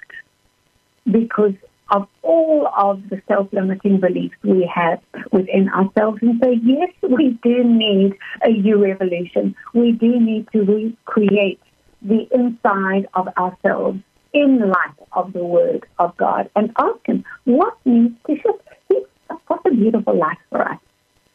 because 1.09 1.55
of 1.91 2.08
all 2.21 2.67
of 2.67 3.10
the 3.10 3.21
self-limiting 3.28 3.99
beliefs 3.99 4.36
we 4.43 4.69
have 4.73 4.99
within 5.32 5.69
ourselves 5.69 6.19
and 6.21 6.39
say, 6.43 6.60
yes, 6.63 6.91
we 7.02 7.39
do 7.43 7.63
need 7.63 8.15
a 8.43 8.52
U 8.52 8.84
revolution. 8.84 9.56
We 9.73 9.91
do 9.91 10.19
need 10.19 10.47
to 10.52 10.63
recreate 10.63 11.60
the 12.02 12.28
inside 12.32 13.08
of 13.13 13.28
ourselves 13.38 13.99
in 14.34 14.60
light 14.60 14.95
of 15.13 15.34
the 15.34 15.43
Word 15.43 15.86
of 15.97 16.15
God 16.17 16.49
and 16.56 16.71
ask 16.78 17.06
Him, 17.06 17.25
what 17.45 17.78
needs 17.86 18.15
to 18.28 18.36
shift? 18.36 18.67
He's 18.88 19.04
got 19.47 19.65
a 19.65 19.71
beautiful 19.71 20.15
life 20.15 20.38
for 20.49 20.62
us. 20.67 20.80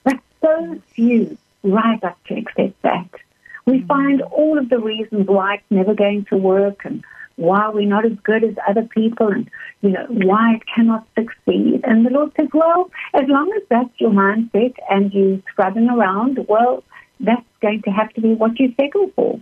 But 0.04 0.20
so 0.40 0.80
few 0.94 1.36
rise 1.62 2.00
up 2.02 2.22
to 2.26 2.34
accept 2.34 2.80
that. 2.82 3.10
We 3.66 3.78
mm-hmm. 3.78 3.86
find 3.86 4.22
all 4.22 4.58
of 4.58 4.68
the 4.68 4.78
reasons 4.78 5.26
why 5.26 5.54
it's 5.54 5.64
never 5.70 5.94
going 5.94 6.26
to 6.26 6.36
work 6.36 6.84
and 6.84 7.02
why 7.36 7.62
are 7.62 7.72
we're 7.72 7.88
not 7.88 8.06
as 8.06 8.16
good 8.22 8.44
as 8.44 8.54
other 8.68 8.82
people 8.82 9.28
and, 9.28 9.50
you 9.82 9.90
know, 9.90 10.06
why 10.08 10.54
it 10.54 10.62
cannot 10.72 11.06
succeed. 11.14 11.80
And 11.84 12.06
the 12.06 12.10
Lord 12.10 12.32
says, 12.38 12.48
well, 12.52 12.90
as 13.14 13.24
long 13.26 13.52
as 13.56 13.62
that's 13.68 13.90
your 13.98 14.10
mindset 14.10 14.74
and 14.88 15.12
you're 15.12 15.40
scrubbing 15.50 15.88
around, 15.88 16.38
well, 16.48 16.84
that's 17.20 17.46
going 17.60 17.82
to 17.82 17.90
have 17.90 18.12
to 18.14 18.20
be 18.20 18.34
what 18.34 18.58
you 18.58 18.72
settle 18.80 19.10
for. 19.16 19.40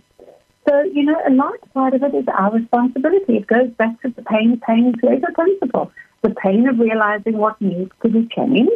So, 0.67 0.81
you 0.83 1.03
know, 1.03 1.19
a 1.27 1.31
large 1.31 1.61
part 1.73 1.93
of 1.93 2.03
it 2.03 2.15
is 2.15 2.25
our 2.33 2.53
responsibility. 2.53 3.37
It 3.37 3.47
goes 3.47 3.69
back 3.77 4.01
to 4.01 4.09
the 4.09 4.21
pain, 4.23 4.61
pain, 4.65 4.93
pleasure 4.99 5.31
principle. 5.33 5.91
The 6.21 6.29
pain 6.29 6.67
of 6.69 6.79
realizing 6.79 7.37
what 7.37 7.59
needs 7.61 7.91
to 8.01 8.09
be 8.09 8.29
changed. 8.33 8.71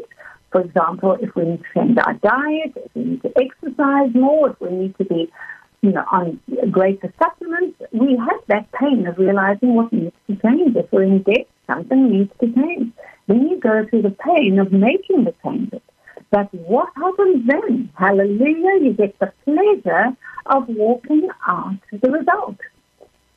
For 0.51 0.61
example, 0.61 1.17
if 1.21 1.33
we 1.35 1.43
need 1.45 1.59
to 1.59 1.79
change 1.79 1.97
our 1.97 2.13
diet, 2.15 2.73
if 2.75 2.91
we 2.93 3.03
need 3.03 3.21
to 3.21 3.31
exercise 3.37 4.13
more, 4.13 4.49
if 4.51 4.59
we 4.59 4.69
need 4.69 4.97
to 4.97 5.05
be, 5.05 5.31
you 5.81 5.91
know, 5.91 6.03
on 6.11 6.39
greater 6.71 7.13
supplements, 7.19 7.79
we 7.91 8.17
have 8.17 8.41
that 8.47 8.71
pain 8.71 9.07
of 9.07 9.17
realizing 9.17 9.75
what 9.75 9.93
needs 9.93 10.15
to 10.27 10.35
change. 10.37 10.75
If 10.75 10.91
we're 10.91 11.03
in 11.03 11.23
debt, 11.23 11.47
something 11.67 12.11
needs 12.11 12.31
to 12.39 12.51
change. 12.51 12.93
Then 13.27 13.47
you 13.49 13.59
go 13.59 13.85
through 13.85 14.03
the 14.03 14.11
pain 14.11 14.59
of 14.59 14.71
making 14.71 15.25
the 15.25 15.33
changes. 15.43 15.81
But 16.29 16.53
what 16.53 16.89
happens 16.95 17.47
then? 17.47 17.89
Hallelujah, 17.95 18.83
you 18.83 18.93
get 18.93 19.17
the 19.19 19.31
pleasure 19.45 20.15
of 20.45 20.67
walking 20.67 21.29
out 21.45 21.77
the 21.91 22.11
result. 22.11 22.57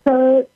So 0.06 0.46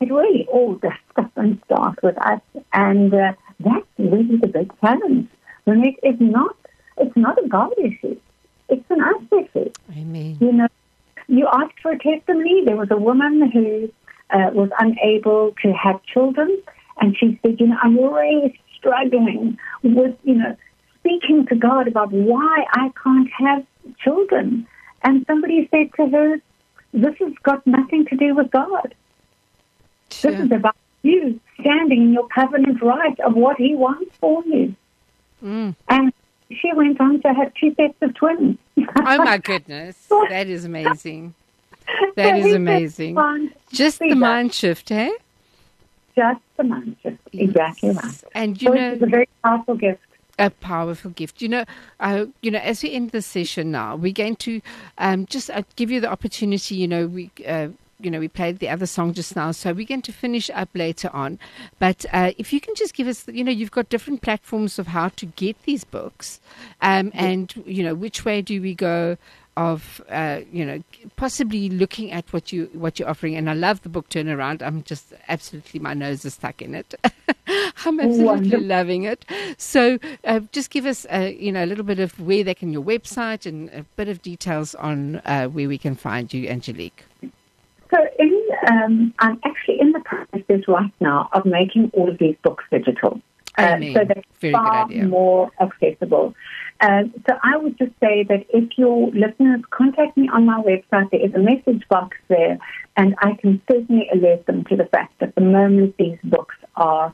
it 0.00 0.12
really 0.12 0.46
all 0.50 0.74
just 0.76 1.00
doesn't 1.16 1.64
start 1.64 2.02
with 2.02 2.18
us, 2.18 2.40
and 2.72 3.14
uh, 3.14 3.32
that's 3.60 3.86
really 3.98 4.36
the 4.36 4.48
big 4.48 4.72
challenge. 4.80 5.28
When 5.64 5.84
it 5.84 5.94
is 6.02 6.16
not, 6.18 6.56
it's 6.98 7.16
not 7.16 7.42
a 7.42 7.48
God 7.48 7.72
issue; 7.78 8.18
it's 8.68 8.90
an 8.90 9.00
us 9.00 9.22
issue. 9.30 9.70
Amen. 9.96 10.36
You 10.40 10.52
know, 10.52 10.68
you 11.32 11.48
asked 11.52 11.80
for 11.82 11.92
a 11.92 11.98
testimony. 11.98 12.64
There 12.64 12.76
was 12.76 12.90
a 12.90 12.96
woman 12.96 13.50
who 13.50 13.90
uh, 14.30 14.50
was 14.52 14.70
unable 14.78 15.54
to 15.62 15.72
have 15.72 16.02
children, 16.04 16.62
and 17.00 17.16
she 17.16 17.38
said, 17.42 17.58
"You 17.58 17.68
know, 17.68 17.78
I'm 17.82 17.96
really 17.96 18.60
struggling 18.76 19.58
with, 19.82 20.16
you 20.24 20.34
know." 20.34 20.56
Speaking 21.00 21.46
to 21.46 21.56
God 21.56 21.88
about 21.88 22.12
why 22.12 22.64
I 22.74 22.92
can't 23.02 23.28
have 23.40 23.66
children. 24.04 24.68
And 25.02 25.24
somebody 25.26 25.68
said 25.70 25.90
to 25.96 26.06
her, 26.08 26.36
This 26.92 27.16
has 27.18 27.32
got 27.42 27.66
nothing 27.66 28.06
to 28.06 28.16
do 28.16 28.34
with 28.34 28.50
God. 28.50 28.94
Sure. 30.10 30.30
This 30.30 30.40
is 30.42 30.52
about 30.52 30.76
you 31.02 31.40
standing 31.60 32.02
in 32.02 32.12
your 32.12 32.28
covenant 32.28 32.80
right 32.82 33.18
of 33.20 33.34
what 33.34 33.56
He 33.56 33.74
wants 33.74 34.14
for 34.20 34.44
you. 34.44 34.74
Mm. 35.42 35.74
And 35.88 36.12
she 36.60 36.72
went 36.74 37.00
on 37.00 37.20
to 37.22 37.32
have 37.32 37.52
two 37.54 37.74
sets 37.74 37.94
of 38.00 38.14
twins. 38.14 38.58
oh 38.78 39.18
my 39.18 39.38
goodness. 39.38 39.96
That 40.28 40.48
is 40.48 40.64
amazing. 40.64 41.34
That 42.16 42.40
so 42.40 42.46
is 42.46 42.54
amazing. 42.54 43.18
Just 43.70 43.98
the 43.98 44.14
mind 44.14 44.54
shift, 44.54 44.90
eh? 44.92 45.10
Just 46.14 46.40
the 46.56 46.64
mind 46.64 46.96
shift. 47.02 47.18
Yes. 47.32 47.48
Exactly 47.48 47.90
right. 47.90 48.24
And 48.34 48.62
you 48.62 48.68
so 48.68 48.74
know, 48.74 48.92
it's 48.92 49.02
a 49.02 49.06
very 49.06 49.28
powerful 49.42 49.74
gift 49.74 50.00
a 50.38 50.50
powerful 50.50 51.10
gift. 51.10 51.42
You 51.42 51.48
know, 51.48 51.64
uh, 52.00 52.26
you 52.40 52.50
know, 52.50 52.58
as 52.58 52.82
we 52.82 52.92
end 52.92 53.10
the 53.10 53.22
session 53.22 53.70
now, 53.70 53.96
we're 53.96 54.12
going 54.12 54.36
to 54.36 54.60
um, 54.98 55.26
just 55.26 55.50
uh, 55.50 55.62
give 55.76 55.90
you 55.90 56.00
the 56.00 56.10
opportunity. 56.10 56.76
You 56.76 56.88
know, 56.88 57.06
we. 57.06 57.30
Uh, 57.46 57.68
you 58.02 58.10
know, 58.10 58.18
we 58.20 58.28
played 58.28 58.58
the 58.58 58.68
other 58.68 58.86
song 58.86 59.14
just 59.14 59.36
now, 59.36 59.52
so 59.52 59.72
we're 59.72 59.86
going 59.86 60.02
to 60.02 60.12
finish 60.12 60.50
up 60.50 60.68
later 60.74 61.10
on. 61.12 61.38
But 61.78 62.04
uh, 62.12 62.32
if 62.38 62.52
you 62.52 62.60
can 62.60 62.74
just 62.74 62.94
give 62.94 63.06
us, 63.06 63.26
you 63.28 63.44
know, 63.44 63.52
you've 63.52 63.70
got 63.70 63.88
different 63.88 64.22
platforms 64.22 64.78
of 64.78 64.88
how 64.88 65.08
to 65.08 65.26
get 65.26 65.62
these 65.64 65.84
books, 65.84 66.40
um, 66.80 67.10
and 67.14 67.54
you 67.66 67.82
know, 67.82 67.94
which 67.94 68.24
way 68.24 68.42
do 68.42 68.60
we 68.60 68.74
go? 68.74 69.16
of 69.56 70.00
uh, 70.08 70.40
you 70.50 70.64
know 70.64 70.82
possibly 71.16 71.68
looking 71.68 72.10
at 72.10 72.32
what 72.32 72.52
you 72.52 72.70
what 72.72 72.98
you're 72.98 73.08
offering 73.08 73.36
and 73.36 73.50
I 73.50 73.54
love 73.54 73.82
the 73.82 73.90
book 73.90 74.08
turnaround 74.08 74.62
I'm 74.62 74.82
just 74.82 75.12
absolutely 75.28 75.78
my 75.78 75.92
nose 75.92 76.24
is 76.24 76.34
stuck 76.34 76.62
in 76.62 76.74
it 76.74 76.94
I'm 77.84 78.00
absolutely 78.00 78.24
Wonderful. 78.24 78.66
loving 78.66 79.02
it 79.02 79.26
so 79.58 79.98
uh, 80.24 80.40
just 80.52 80.70
give 80.70 80.86
us 80.86 81.06
uh, 81.12 81.30
you 81.36 81.52
know 81.52 81.64
a 81.64 81.66
little 81.66 81.84
bit 81.84 81.98
of 81.98 82.18
where 82.18 82.42
they 82.42 82.54
can 82.54 82.72
your 82.72 82.82
website 82.82 83.44
and 83.44 83.68
a 83.70 83.82
bit 83.96 84.08
of 84.08 84.22
details 84.22 84.74
on 84.76 85.16
uh, 85.26 85.48
where 85.48 85.68
we 85.68 85.76
can 85.76 85.96
find 85.96 86.32
you 86.32 86.48
Angelique 86.48 87.04
so 87.92 87.98
in, 88.18 88.48
um, 88.70 89.14
I'm 89.18 89.38
actually 89.44 89.80
in 89.80 89.92
the 89.92 90.00
process 90.00 90.68
right 90.68 90.92
now 91.00 91.28
of 91.32 91.44
making 91.44 91.90
all 91.94 92.08
of 92.08 92.18
these 92.18 92.36
books 92.42 92.64
digital 92.70 93.20
uh, 93.58 93.78
so 93.92 94.04
they're 94.04 94.24
Very 94.40 94.52
far 94.52 94.88
more 94.88 95.50
accessible. 95.60 96.34
Uh, 96.80 97.04
so 97.28 97.36
I 97.42 97.56
would 97.56 97.78
just 97.78 97.92
say 98.00 98.24
that 98.24 98.46
if 98.48 98.76
your 98.76 99.10
listeners 99.10 99.60
contact 99.70 100.16
me 100.16 100.28
on 100.32 100.46
my 100.46 100.60
website, 100.62 101.10
there 101.10 101.24
is 101.24 101.34
a 101.34 101.38
message 101.38 101.86
box 101.88 102.16
there, 102.28 102.58
and 102.96 103.14
I 103.18 103.34
can 103.34 103.60
certainly 103.70 104.08
alert 104.12 104.46
them 104.46 104.64
to 104.64 104.76
the 104.76 104.86
fact 104.86 105.18
that 105.20 105.34
the 105.34 105.42
moment 105.42 105.96
these 105.98 106.18
books 106.24 106.56
are 106.76 107.12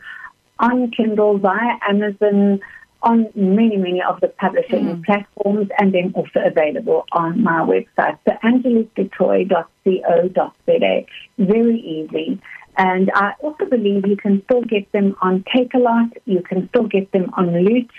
on 0.60 0.90
Kindle 0.92 1.38
via 1.38 1.78
Amazon, 1.88 2.60
on 3.02 3.28
many, 3.34 3.76
many 3.76 4.00
of 4.02 4.20
the 4.20 4.28
publishing 4.28 4.86
mm. 4.86 5.04
platforms, 5.04 5.68
and 5.78 5.92
then 5.94 6.12
also 6.14 6.40
available 6.44 7.04
on 7.12 7.42
my 7.42 7.60
website. 7.60 8.18
So 8.26 8.32
angeliquedutoit.co.za. 8.44 11.06
Very 11.38 11.80
easy. 11.80 12.40
And 12.76 13.10
I 13.14 13.34
also 13.40 13.64
believe 13.66 14.06
you 14.06 14.16
can 14.16 14.42
still 14.44 14.62
get 14.62 14.90
them 14.92 15.16
on 15.20 15.44
Takealot, 15.54 16.12
you 16.26 16.42
can 16.42 16.68
still 16.68 16.84
get 16.84 17.10
them 17.10 17.32
on 17.36 17.64
Loot 17.64 17.90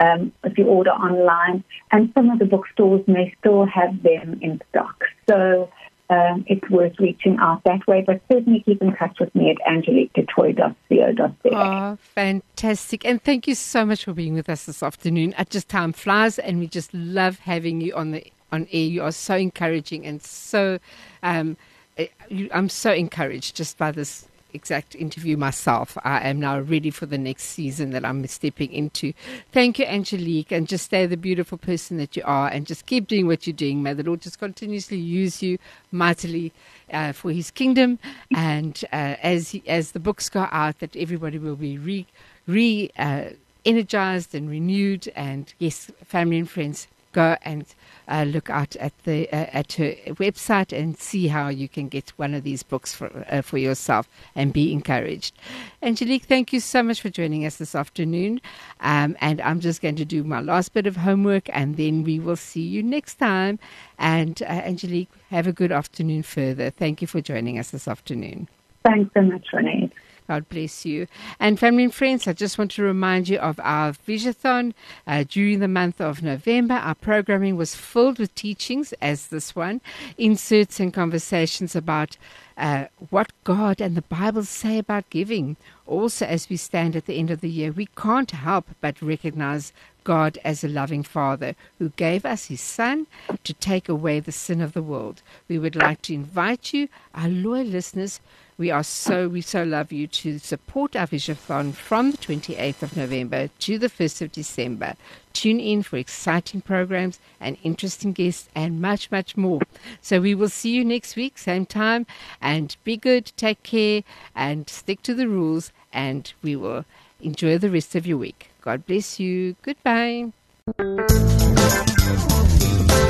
um, 0.00 0.32
if 0.42 0.56
you 0.56 0.64
order 0.66 0.90
online, 0.90 1.62
and 1.90 2.10
some 2.14 2.30
of 2.30 2.38
the 2.38 2.46
bookstores 2.46 3.06
may 3.06 3.34
still 3.40 3.66
have 3.66 4.02
them 4.02 4.38
in 4.40 4.58
stock. 4.70 5.04
So 5.28 5.68
um, 6.10 6.44
it's 6.46 6.68
worth 6.70 6.94
reaching 6.98 7.38
out 7.40 7.62
that 7.64 7.86
way, 7.86 8.04
but 8.06 8.20
certainly 8.30 8.62
keep 8.64 8.82
in 8.82 8.94
touch 8.96 9.16
with 9.18 9.34
me 9.34 9.50
at 9.50 9.56
angeliquedutoit.co.za. 9.66 11.34
Oh, 11.52 11.98
fantastic. 12.14 13.04
And 13.04 13.22
thank 13.22 13.48
you 13.48 13.54
so 13.54 13.86
much 13.86 14.04
for 14.04 14.12
being 14.12 14.34
with 14.34 14.48
us 14.48 14.66
this 14.66 14.82
afternoon. 14.82 15.32
At 15.34 15.50
Just 15.50 15.68
Time 15.68 15.92
Flies, 15.92 16.38
and 16.38 16.58
we 16.58 16.66
just 16.66 16.92
love 16.92 17.38
having 17.40 17.80
you 17.80 17.94
on 17.94 18.10
the 18.10 18.26
on 18.50 18.66
air. 18.72 18.82
You 18.82 19.02
are 19.02 19.12
so 19.12 19.34
encouraging 19.34 20.04
and 20.04 20.22
so 20.22 20.78
um, 21.22 21.56
Eh, 21.98 22.06
I'm 22.52 22.68
so 22.68 22.92
encouraged 22.92 23.56
just 23.56 23.76
by 23.76 23.90
this 23.90 24.26
exact 24.54 24.94
interview 24.94 25.36
myself. 25.36 25.96
I 26.04 26.28
am 26.28 26.40
now 26.40 26.60
ready 26.60 26.90
for 26.90 27.06
the 27.06 27.18
next 27.18 27.44
season 27.44 27.90
that 27.90 28.04
I'm 28.04 28.26
stepping 28.26 28.72
into. 28.72 29.12
Thank 29.52 29.78
you, 29.78 29.86
Angelique, 29.86 30.52
and 30.52 30.68
just 30.68 30.86
stay 30.86 31.06
the 31.06 31.16
beautiful 31.16 31.58
person 31.58 31.96
that 31.98 32.16
you 32.16 32.22
are, 32.24 32.48
and 32.48 32.66
just 32.66 32.86
keep 32.86 33.06
doing 33.06 33.26
what 33.26 33.46
you're 33.46 33.54
doing. 33.54 33.82
May 33.82 33.94
the 33.94 34.02
Lord 34.02 34.22
just 34.22 34.38
continuously 34.38 34.98
use 34.98 35.42
you 35.42 35.58
mightily 35.90 36.52
uh, 36.92 37.12
for 37.12 37.30
His 37.32 37.50
kingdom, 37.50 37.98
and 38.34 38.84
uh, 38.92 39.16
as 39.22 39.50
he, 39.50 39.62
as 39.66 39.92
the 39.92 40.00
books 40.00 40.28
go 40.28 40.48
out, 40.50 40.78
that 40.80 40.96
everybody 40.96 41.38
will 41.38 41.56
be 41.56 41.78
re 41.78 42.06
re 42.46 42.90
uh, 42.98 43.24
energized 43.64 44.34
and 44.34 44.50
renewed. 44.50 45.10
And 45.14 45.52
yes, 45.58 45.90
family 46.04 46.38
and 46.38 46.50
friends, 46.50 46.88
go 47.12 47.36
and 47.42 47.64
uh, 48.08 48.24
look 48.24 48.50
out 48.50 48.74
at 48.76 48.92
the 49.04 49.28
uh, 49.32 49.46
at 49.52 49.74
her 49.74 49.94
website 50.14 50.76
and 50.76 50.98
see 50.98 51.28
how 51.28 51.48
you 51.48 51.68
can 51.68 51.88
get 51.88 52.10
one 52.16 52.34
of 52.34 52.42
these 52.42 52.62
books 52.62 52.94
for 52.94 53.24
uh, 53.30 53.42
for 53.42 53.58
yourself 53.58 54.08
and 54.34 54.52
be 54.52 54.72
encouraged. 54.72 55.34
Angelique, 55.82 56.24
thank 56.24 56.52
you 56.52 56.60
so 56.60 56.82
much 56.82 57.00
for 57.00 57.10
joining 57.10 57.46
us 57.46 57.56
this 57.56 57.74
afternoon. 57.74 58.40
Um, 58.80 59.16
and 59.20 59.40
I'm 59.40 59.60
just 59.60 59.80
going 59.80 59.96
to 59.96 60.04
do 60.04 60.24
my 60.24 60.40
last 60.40 60.72
bit 60.72 60.86
of 60.86 60.96
homework, 60.96 61.48
and 61.52 61.76
then 61.76 62.02
we 62.02 62.18
will 62.18 62.36
see 62.36 62.62
you 62.62 62.82
next 62.82 63.16
time. 63.16 63.58
And 63.98 64.42
uh, 64.42 64.46
Angelique, 64.46 65.10
have 65.30 65.46
a 65.46 65.52
good 65.52 65.72
afternoon 65.72 66.22
further. 66.22 66.70
Thank 66.70 67.00
you 67.00 67.06
for 67.06 67.20
joining 67.20 67.58
us 67.58 67.70
this 67.70 67.86
afternoon. 67.86 68.48
Thanks 68.84 69.14
so 69.14 69.22
much, 69.22 69.46
Renette. 69.52 69.91
God 70.28 70.48
bless 70.48 70.84
you. 70.84 71.06
And 71.40 71.58
family 71.58 71.84
and 71.84 71.94
friends, 71.94 72.26
I 72.26 72.32
just 72.32 72.58
want 72.58 72.70
to 72.72 72.82
remind 72.82 73.28
you 73.28 73.38
of 73.38 73.60
our 73.62 73.92
Visathon 73.92 74.72
uh, 75.06 75.24
during 75.28 75.58
the 75.58 75.68
month 75.68 76.00
of 76.00 76.22
November. 76.22 76.74
Our 76.74 76.94
programming 76.94 77.56
was 77.56 77.74
filled 77.74 78.18
with 78.18 78.34
teachings, 78.34 78.92
as 79.00 79.28
this 79.28 79.56
one, 79.56 79.80
inserts 80.16 80.80
and 80.80 80.94
conversations 80.94 81.74
about 81.74 82.16
uh, 82.56 82.86
what 83.10 83.32
God 83.44 83.80
and 83.80 83.96
the 83.96 84.02
Bible 84.02 84.44
say 84.44 84.78
about 84.78 85.10
giving. 85.10 85.56
Also, 85.86 86.24
as 86.26 86.48
we 86.48 86.56
stand 86.56 86.94
at 86.94 87.06
the 87.06 87.18
end 87.18 87.30
of 87.30 87.40
the 87.40 87.50
year, 87.50 87.72
we 87.72 87.86
can't 87.96 88.30
help 88.30 88.66
but 88.80 89.02
recognize 89.02 89.72
God 90.04 90.38
as 90.44 90.62
a 90.62 90.68
loving 90.68 91.02
Father 91.02 91.54
who 91.78 91.90
gave 91.90 92.24
us 92.24 92.46
His 92.46 92.60
Son 92.60 93.06
to 93.44 93.52
take 93.54 93.88
away 93.88 94.20
the 94.20 94.32
sin 94.32 94.60
of 94.60 94.72
the 94.72 94.82
world. 94.82 95.22
We 95.48 95.58
would 95.58 95.76
like 95.76 96.02
to 96.02 96.14
invite 96.14 96.72
you, 96.72 96.88
our 97.14 97.28
loyal 97.28 97.66
listeners, 97.66 98.20
we 98.62 98.70
are 98.70 98.84
so 98.84 99.28
we 99.28 99.40
so 99.40 99.64
love 99.64 99.90
you 99.90 100.06
to 100.06 100.38
support 100.38 100.94
our 100.94 101.08
Visathon 101.08 101.72
from 101.74 102.12
the 102.12 102.16
28th 102.18 102.84
of 102.84 102.96
November 102.96 103.48
to 103.58 103.76
the 103.76 103.88
1st 103.88 104.22
of 104.22 104.30
December. 104.30 104.94
Tune 105.32 105.58
in 105.58 105.82
for 105.82 105.96
exciting 105.96 106.60
programs 106.60 107.18
and 107.40 107.56
interesting 107.64 108.12
guests 108.12 108.48
and 108.54 108.80
much 108.80 109.10
much 109.10 109.36
more. 109.36 109.62
So 110.00 110.20
we 110.20 110.36
will 110.36 110.48
see 110.48 110.70
you 110.70 110.84
next 110.84 111.16
week 111.16 111.38
same 111.38 111.66
time 111.66 112.06
and 112.40 112.76
be 112.84 112.96
good, 112.96 113.32
take 113.36 113.64
care 113.64 114.04
and 114.32 114.70
stick 114.70 115.02
to 115.02 115.12
the 115.12 115.26
rules 115.26 115.72
and 115.92 116.32
we 116.40 116.54
will 116.54 116.84
enjoy 117.20 117.58
the 117.58 117.68
rest 117.68 117.96
of 117.96 118.06
your 118.06 118.18
week. 118.18 118.50
God 118.60 118.86
bless 118.86 119.18
you. 119.18 119.56
Goodbye. 119.62 120.30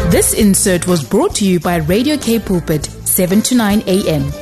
This 0.08 0.32
insert 0.32 0.86
was 0.86 1.06
brought 1.06 1.34
to 1.34 1.46
you 1.46 1.60
by 1.60 1.76
Radio 1.76 2.16
K 2.16 2.38
Pulpit 2.38 2.86
7 2.86 3.42
to 3.42 3.54
9 3.54 3.82
a.m. 3.86 4.41